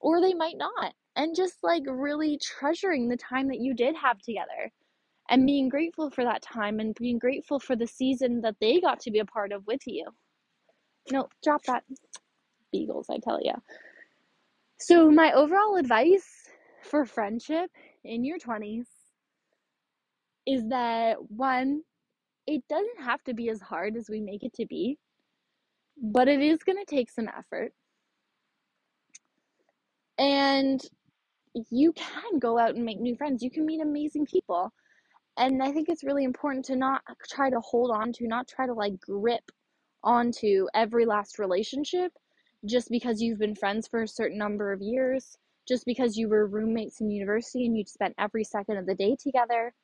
or 0.00 0.20
they 0.20 0.34
might 0.34 0.56
not 0.56 0.92
and 1.16 1.34
just 1.34 1.58
like 1.62 1.82
really 1.86 2.38
treasuring 2.38 3.08
the 3.08 3.16
time 3.16 3.48
that 3.48 3.60
you 3.60 3.74
did 3.74 3.94
have 3.96 4.20
together 4.20 4.70
and 5.28 5.46
being 5.46 5.68
grateful 5.68 6.10
for 6.10 6.24
that 6.24 6.42
time 6.42 6.80
and 6.80 6.94
being 6.96 7.18
grateful 7.18 7.58
for 7.58 7.76
the 7.76 7.86
season 7.86 8.40
that 8.40 8.56
they 8.60 8.80
got 8.80 9.00
to 9.00 9.10
be 9.10 9.20
a 9.20 9.24
part 9.24 9.52
of 9.52 9.66
with 9.66 9.80
you. 9.86 10.06
No, 11.10 11.28
drop 11.42 11.62
that. 11.64 11.84
Beagles, 12.72 13.06
I 13.10 13.18
tell 13.18 13.40
you. 13.42 13.54
So, 14.78 15.10
my 15.10 15.32
overall 15.32 15.76
advice 15.76 16.48
for 16.82 17.04
friendship 17.04 17.70
in 18.04 18.24
your 18.24 18.38
20s 18.38 18.86
is 20.46 20.66
that 20.68 21.16
one, 21.30 21.82
it 22.46 22.62
doesn't 22.68 23.02
have 23.02 23.22
to 23.24 23.34
be 23.34 23.50
as 23.50 23.60
hard 23.60 23.96
as 23.96 24.08
we 24.08 24.20
make 24.20 24.42
it 24.42 24.54
to 24.54 24.66
be, 24.66 24.98
but 26.00 26.28
it 26.28 26.40
is 26.40 26.62
going 26.62 26.78
to 26.78 26.84
take 26.84 27.10
some 27.10 27.28
effort. 27.28 27.72
And 30.18 30.80
you 31.70 31.92
can 31.94 32.38
go 32.38 32.58
out 32.58 32.74
and 32.76 32.84
make 32.84 33.00
new 33.00 33.16
friends. 33.16 33.42
You 33.42 33.50
can 33.50 33.66
meet 33.66 33.80
amazing 33.82 34.26
people. 34.26 34.72
And 35.38 35.62
I 35.62 35.72
think 35.72 35.88
it's 35.88 36.04
really 36.04 36.24
important 36.24 36.64
to 36.66 36.76
not 36.76 37.02
try 37.30 37.50
to 37.50 37.60
hold 37.60 37.90
on 37.90 38.12
to, 38.14 38.26
not 38.28 38.48
try 38.48 38.66
to 38.66 38.74
like 38.74 39.00
grip 39.00 39.50
onto 40.04 40.66
every 40.74 41.06
last 41.06 41.38
relationship 41.38 42.12
just 42.66 42.90
because 42.90 43.20
you've 43.22 43.38
been 43.38 43.54
friends 43.56 43.88
for 43.88 44.02
a 44.02 44.08
certain 44.08 44.38
number 44.38 44.72
of 44.72 44.82
years, 44.82 45.36
just 45.68 45.86
because 45.86 46.16
you 46.16 46.28
were 46.28 46.46
roommates 46.46 47.00
in 47.00 47.10
university 47.10 47.66
and 47.66 47.76
you'd 47.76 47.88
spent 47.88 48.14
every 48.18 48.44
second 48.44 48.78
of 48.78 48.86
the 48.86 48.94
day 48.94 49.16
together. 49.20 49.74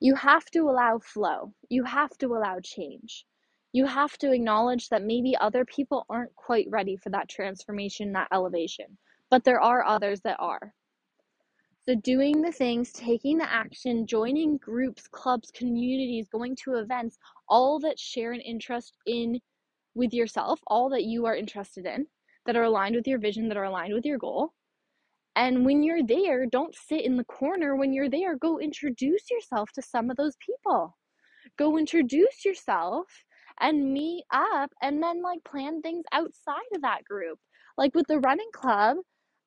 You 0.00 0.14
have 0.16 0.46
to 0.52 0.68
allow 0.68 0.98
flow. 1.00 1.52
You 1.70 1.84
have 1.84 2.16
to 2.18 2.28
allow 2.36 2.58
change. 2.62 3.26
you 3.72 3.86
have 3.86 4.16
to 4.18 4.32
acknowledge 4.32 4.88
that 4.88 5.02
maybe 5.04 5.36
other 5.40 5.64
people 5.64 6.06
aren't 6.08 6.34
quite 6.36 6.66
ready 6.70 6.96
for 6.96 7.10
that 7.10 7.28
transformation, 7.28 8.12
that 8.12 8.28
elevation, 8.32 8.98
but 9.30 9.44
there 9.44 9.60
are 9.60 9.84
others 9.84 10.20
that 10.22 10.36
are. 10.40 10.74
So, 11.88 11.94
doing 11.94 12.42
the 12.42 12.52
things, 12.52 12.92
taking 12.92 13.38
the 13.38 13.50
action, 13.50 14.06
joining 14.06 14.58
groups, 14.58 15.08
clubs, 15.08 15.50
communities, 15.50 16.28
going 16.28 16.54
to 16.64 16.74
events, 16.74 17.16
all 17.48 17.80
that 17.80 17.98
share 17.98 18.32
an 18.32 18.42
interest 18.42 18.98
in 19.06 19.40
with 19.94 20.12
yourself, 20.12 20.60
all 20.66 20.90
that 20.90 21.04
you 21.04 21.24
are 21.24 21.34
interested 21.34 21.86
in, 21.86 22.06
that 22.44 22.56
are 22.56 22.64
aligned 22.64 22.94
with 22.94 23.06
your 23.06 23.18
vision, 23.18 23.48
that 23.48 23.56
are 23.56 23.64
aligned 23.64 23.94
with 23.94 24.04
your 24.04 24.18
goal. 24.18 24.52
And 25.34 25.64
when 25.64 25.82
you're 25.82 26.02
there, 26.02 26.44
don't 26.44 26.74
sit 26.74 27.06
in 27.06 27.16
the 27.16 27.24
corner. 27.24 27.74
When 27.74 27.94
you're 27.94 28.10
there, 28.10 28.36
go 28.36 28.60
introduce 28.60 29.30
yourself 29.30 29.70
to 29.72 29.80
some 29.80 30.10
of 30.10 30.18
those 30.18 30.36
people. 30.44 30.94
Go 31.56 31.78
introduce 31.78 32.44
yourself 32.44 33.06
and 33.60 33.94
meet 33.94 34.24
up 34.30 34.70
and 34.82 35.02
then 35.02 35.22
like 35.22 35.42
plan 35.42 35.80
things 35.80 36.04
outside 36.12 36.68
of 36.74 36.82
that 36.82 37.04
group. 37.04 37.38
Like 37.78 37.94
with 37.94 38.08
the 38.08 38.18
running 38.18 38.50
club, 38.52 38.98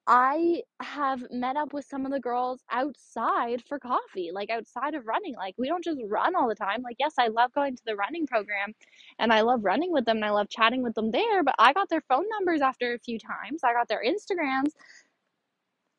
I 0.08 0.64
have 0.82 1.24
met 1.32 1.56
up 1.56 1.74
with 1.74 1.86
some 1.86 2.06
of 2.06 2.12
the 2.12 2.20
girls 2.20 2.62
outside 2.72 3.64
for 3.68 3.80
coffee, 3.80 4.32
like 4.34 4.50
outside 4.50 4.96
of 4.96 5.06
running. 5.08 5.36
Like, 5.36 5.56
we 5.58 5.68
don't 5.68 5.84
just 5.84 6.00
run 6.08 6.36
all 6.36 6.50
the 6.50 6.56
time. 6.56 6.82
Like, 6.82 6.98
yes, 7.00 7.14
I 7.20 7.28
love 7.28 7.54
going 7.54 7.76
to 7.76 7.84
the 7.86 7.96
running 7.96 8.28
program 8.28 8.74
and 9.20 9.32
I 9.32 9.42
love 9.42 9.64
running 9.64 9.92
with 9.92 10.06
them 10.06 10.18
and 10.18 10.26
I 10.26 10.32
love 10.32 10.50
chatting 10.50 10.84
with 10.84 10.96
them 10.96 11.12
there, 11.12 11.44
but 11.44 11.56
I 11.60 11.74
got 11.74 11.90
their 11.90 12.02
phone 12.02 12.26
numbers 12.40 12.62
after 12.62 12.94
a 12.94 13.00
few 13.00 13.20
times. 13.20 13.62
I 13.64 13.74
got 13.74 13.88
their 13.88 14.04
Instagrams. 14.04 14.72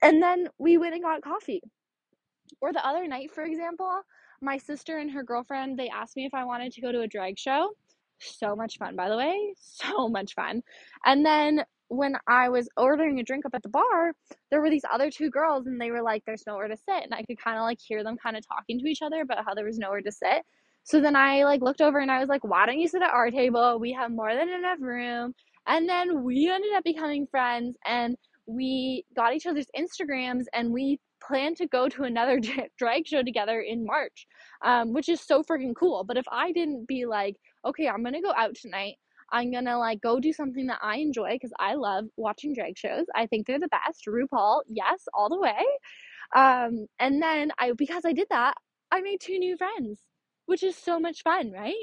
And 0.03 0.23
then 0.23 0.49
we 0.59 0.79
went 0.79 0.95
and 0.95 1.03
got 1.03 1.23
coffee. 1.23 1.63
Or 2.61 2.73
the 2.73 2.87
other 2.87 3.07
night, 3.07 3.31
for 3.33 3.45
example, 3.45 4.03
my 4.41 4.59
sister 4.59 4.99
and 4.99 5.11
her 5.13 5.23
girlfriend, 5.23 5.79
they 5.79 5.89
asked 5.89 6.17
me 6.17 6.27
if 6.27 6.35
I 6.35 6.45
wanted 6.45 6.73
to 6.73 6.81
go 6.81 6.93
to 6.93 7.01
a 7.03 7.09
drag 7.09 7.39
show. 7.39 7.71
So 8.19 8.55
much 8.57 8.79
fun, 8.79 8.97
by 8.97 9.09
the 9.09 9.17
way. 9.17 9.55
So 9.61 10.09
much 10.09 10.35
fun. 10.35 10.63
And 11.05 11.25
then 11.25 11.65
when 11.93 12.15
I 12.27 12.49
was 12.49 12.69
ordering 12.77 13.21
a 13.21 13.23
drink 13.23 13.45
up 13.45 13.55
at 13.55 13.63
the 13.63 13.69
bar, 13.69 14.13
there 14.51 14.63
were 14.63 14.71
these 14.71 14.85
other 14.91 15.11
two 15.11 15.29
girls 15.29 15.67
and 15.67 15.79
they 15.79 15.91
were 15.91 16.03
like, 16.03 16.23
there's 16.25 16.45
nowhere 16.47 16.69
to 16.69 16.77
sit. 16.77 17.05
And 17.05 17.13
I 17.13 17.23
could 17.23 17.39
kind 17.39 17.59
of 17.59 17.63
like 17.63 17.79
hear 17.81 18.03
them 18.03 18.17
kind 18.17 18.35
of 18.35 18.47
talking 18.49 18.79
to 18.79 18.87
each 18.87 19.03
other 19.03 19.21
about 19.21 19.45
how 19.45 19.55
there 19.55 19.67
was 19.67 19.79
nowhere 19.79 20.01
to 20.01 20.11
sit. 20.11 20.43
So 20.85 21.01
then 21.01 21.15
I 21.15 21.45
like 21.45 21.61
looked 21.61 21.83
over 21.83 21.99
and 21.99 22.11
I 22.11 22.19
was 22.19 22.31
like, 22.31 22.45
why 22.45 22.65
don't 22.65 22.79
you 22.79 22.89
sit 22.89 23.03
at 23.03 23.13
our 23.13 23.31
table? 23.31 23.79
We 23.79 23.93
have 23.93 24.11
more 24.11 24.35
than 24.35 24.49
enough 24.49 24.79
room. 24.81 25.35
And 25.67 25.87
then 25.87 26.25
we 26.25 26.51
ended 26.51 26.73
up 26.75 26.83
becoming 26.83 27.27
friends 27.31 27.77
and 27.87 28.17
we 28.47 29.05
got 29.15 29.35
each 29.35 29.47
other's 29.47 29.69
Instagrams 29.79 30.45
and 30.55 30.73
we 30.73 30.99
plan 31.25 31.55
to 31.57 31.69
go 31.69 31.89
to 31.91 32.05
another 32.05 32.41
drag 32.79 33.07
show 33.07 33.23
together 33.23 33.61
in 33.61 33.85
March, 33.85 34.27
um, 34.65 34.95
which 34.95 35.11
is 35.11 35.21
so 35.21 35.43
freaking 35.43 35.75
cool. 35.79 36.05
But 36.05 36.17
if 36.17 36.25
I 36.33 36.53
didn't 36.53 36.89
be 36.89 37.05
like, 37.05 37.37
okay, 37.67 37.87
I'm 37.87 38.03
gonna 38.03 38.23
go 38.23 38.33
out 38.35 38.57
tonight, 38.57 38.95
I'm 39.33 39.51
gonna 39.51 39.79
like 39.79 40.01
go 40.01 40.21
do 40.21 40.33
something 40.33 40.67
that 40.67 40.79
I 40.83 40.99
enjoy 40.99 41.33
because 41.33 41.53
I 41.59 41.75
love 41.75 42.07
watching 42.17 42.55
drag 42.55 42.79
shows. 42.79 43.07
I 43.15 43.27
think 43.27 43.47
they're 43.47 43.59
the 43.59 43.69
best. 43.69 44.05
RuPaul, 44.07 44.63
yes, 44.69 45.09
all 45.15 45.29
the 45.29 45.41
way. 45.41 45.59
Um, 46.35 46.87
and 46.99 47.23
then 47.23 47.51
I 47.59 47.73
because 47.77 48.05
I 48.05 48.13
did 48.13 48.29
that, 48.31 48.55
I 48.91 49.01
made 49.01 49.21
two 49.21 49.39
new 49.39 49.57
friends, 49.57 50.01
which 50.47 50.63
is 50.63 50.77
so 50.77 51.01
much 51.01 51.23
fun, 51.23 51.51
right? 51.53 51.75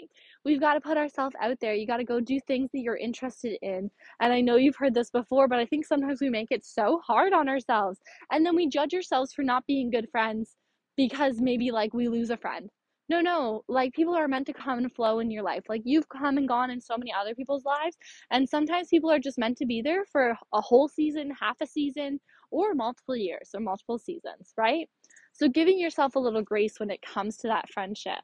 We've 0.46 0.60
got 0.60 0.76
to 0.76 0.82
put 0.82 0.98
ourselves 0.98 1.36
out 1.42 1.58
there. 1.60 1.74
You 1.74 1.88
got 1.88 1.98
to 1.98 2.04
go 2.04 2.20
do 2.20 2.40
things 2.48 2.70
that 2.74 2.80
you're 2.82 2.98
interested 2.98 3.58
in. 3.62 3.92
And 4.22 4.34
I 4.34 4.42
know 4.42 4.56
you've 4.56 4.76
heard 4.78 4.94
this 4.94 5.10
before, 5.10 5.48
but 5.48 5.60
I 5.60 5.66
think 5.66 5.86
sometimes 5.86 6.22
we 6.22 6.30
make 6.30 6.52
it 6.52 6.66
so 6.66 7.02
hard 7.06 7.34
on 7.34 7.50
ourselves. 7.50 8.00
And 8.32 8.46
then 8.46 8.56
we 8.56 8.70
judge 8.70 8.94
ourselves 8.94 9.34
for 9.34 9.44
not 9.44 9.66
being 9.68 9.90
good 9.92 10.08
friends 10.12 10.56
because 10.98 11.40
maybe 11.42 11.72
like 11.72 11.94
we 11.94 12.10
lose 12.10 12.30
a 12.30 12.38
friend 12.38 12.70
no, 13.10 13.22
no, 13.22 13.64
like 13.68 13.94
people 13.94 14.16
are 14.16 14.28
meant 14.28 14.46
to 14.48 14.54
come 14.54 14.78
and 14.78 14.94
flow 14.94 15.20
in 15.20 15.32
your 15.32 15.44
life. 15.44 15.64
Like 15.68 15.82
you've 15.84 16.08
come 16.10 16.38
and 16.38 16.48
gone 16.48 16.70
in 16.70 16.80
so 16.80 16.96
many 16.98 17.12
other 17.12 17.34
people's 17.34 17.66
lives. 17.66 17.98
And 18.30 18.48
sometimes 18.48 18.90
people 18.90 19.12
are 19.12 19.20
just 19.20 19.40
meant 19.40 19.58
to 19.58 19.66
be 19.66 19.82
there 19.82 20.06
for 20.06 20.38
a 20.54 20.62
whole 20.62 20.88
season, 20.88 21.32
half 21.32 21.58
a 21.62 21.68
season, 21.68 22.20
or 22.52 22.74
multiple 22.74 23.16
years 23.16 23.50
or 23.54 23.62
multiple 23.62 23.98
seasons, 23.98 24.54
right? 24.58 24.88
So 25.34 25.48
giving 25.48 25.80
yourself 25.80 26.16
a 26.16 26.20
little 26.20 26.42
grace 26.42 26.80
when 26.80 26.92
it 26.92 27.02
comes 27.02 27.38
to 27.38 27.48
that 27.48 27.72
friendship, 27.72 28.20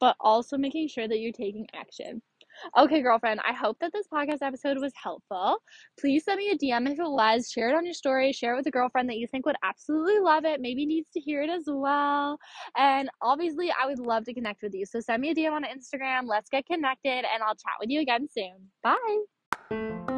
but 0.00 0.16
also 0.20 0.56
making 0.56 0.88
sure 0.88 1.08
that 1.08 1.18
you're 1.18 1.32
taking 1.32 1.66
action. 1.74 2.22
Okay, 2.76 3.02
girlfriend, 3.02 3.40
I 3.48 3.52
hope 3.52 3.78
that 3.80 3.92
this 3.92 4.06
podcast 4.12 4.38
episode 4.42 4.78
was 4.78 4.92
helpful. 5.00 5.58
Please 5.98 6.24
send 6.24 6.38
me 6.38 6.50
a 6.50 6.56
DM 6.56 6.90
if 6.90 6.98
it 6.98 7.10
was. 7.10 7.50
Share 7.50 7.68
it 7.68 7.74
on 7.74 7.84
your 7.84 7.94
story. 7.94 8.32
Share 8.32 8.54
it 8.54 8.56
with 8.56 8.66
a 8.66 8.70
girlfriend 8.70 9.08
that 9.10 9.16
you 9.16 9.26
think 9.26 9.46
would 9.46 9.56
absolutely 9.62 10.20
love 10.20 10.44
it, 10.44 10.60
maybe 10.60 10.86
needs 10.86 11.08
to 11.12 11.20
hear 11.20 11.42
it 11.42 11.50
as 11.50 11.64
well. 11.66 12.38
And 12.76 13.08
obviously, 13.22 13.70
I 13.70 13.86
would 13.86 13.98
love 13.98 14.24
to 14.24 14.34
connect 14.34 14.62
with 14.62 14.74
you. 14.74 14.86
So 14.86 15.00
send 15.00 15.22
me 15.22 15.30
a 15.30 15.34
DM 15.34 15.52
on 15.52 15.64
Instagram. 15.64 16.26
Let's 16.26 16.50
get 16.50 16.66
connected, 16.66 17.24
and 17.32 17.42
I'll 17.42 17.54
chat 17.54 17.74
with 17.80 17.90
you 17.90 18.00
again 18.00 18.28
soon. 18.30 18.70
Bye. 18.82 20.17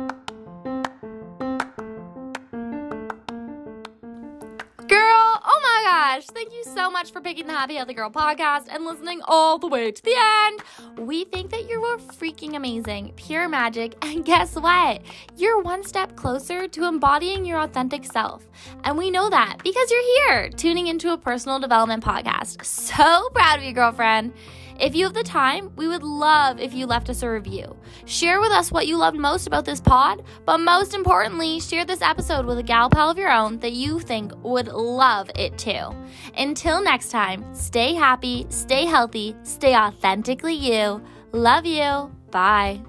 Gosh, 6.00 6.24
thank 6.28 6.50
you 6.50 6.64
so 6.64 6.90
much 6.90 7.12
for 7.12 7.20
picking 7.20 7.46
the 7.46 7.52
Happy 7.52 7.74
Healthy 7.74 7.92
Girl 7.92 8.10
podcast 8.10 8.68
and 8.70 8.86
listening 8.86 9.20
all 9.24 9.58
the 9.58 9.66
way 9.66 9.92
to 9.92 10.02
the 10.02 10.14
end. 10.46 10.62
We 10.98 11.24
think 11.24 11.50
that 11.50 11.68
you 11.68 11.78
were 11.78 11.98
freaking 11.98 12.56
amazing, 12.56 13.12
pure 13.16 13.50
magic, 13.50 13.96
and 14.02 14.24
guess 14.24 14.56
what? 14.56 15.02
You're 15.36 15.60
one 15.60 15.84
step 15.84 16.16
closer 16.16 16.66
to 16.68 16.84
embodying 16.86 17.44
your 17.44 17.60
authentic 17.60 18.06
self. 18.06 18.48
And 18.84 18.96
we 18.96 19.10
know 19.10 19.28
that 19.28 19.58
because 19.62 19.90
you're 19.90 20.16
here 20.24 20.48
tuning 20.48 20.86
into 20.86 21.12
a 21.12 21.18
personal 21.18 21.58
development 21.58 22.02
podcast. 22.02 22.64
So 22.64 23.28
proud 23.34 23.58
of 23.58 23.64
you, 23.66 23.74
girlfriend. 23.74 24.32
If 24.80 24.94
you 24.94 25.04
have 25.04 25.12
the 25.12 25.22
time, 25.22 25.70
we 25.76 25.88
would 25.88 26.02
love 26.02 26.58
if 26.58 26.72
you 26.72 26.86
left 26.86 27.10
us 27.10 27.22
a 27.22 27.30
review. 27.30 27.76
Share 28.06 28.40
with 28.40 28.50
us 28.50 28.72
what 28.72 28.86
you 28.86 28.96
loved 28.96 29.18
most 29.18 29.46
about 29.46 29.66
this 29.66 29.80
pod, 29.80 30.22
but 30.46 30.58
most 30.58 30.94
importantly, 30.94 31.60
share 31.60 31.84
this 31.84 32.00
episode 32.00 32.46
with 32.46 32.58
a 32.58 32.62
gal 32.62 32.88
pal 32.88 33.10
of 33.10 33.18
your 33.18 33.30
own 33.30 33.58
that 33.58 33.72
you 33.72 34.00
think 34.00 34.32
would 34.42 34.68
love 34.68 35.30
it 35.34 35.58
too. 35.58 35.94
Until 36.36 36.82
next 36.82 37.10
time, 37.10 37.44
stay 37.54 37.92
happy, 37.94 38.46
stay 38.48 38.86
healthy, 38.86 39.36
stay 39.42 39.76
authentically 39.76 40.54
you. 40.54 41.02
Love 41.32 41.66
you. 41.66 42.10
Bye. 42.30 42.80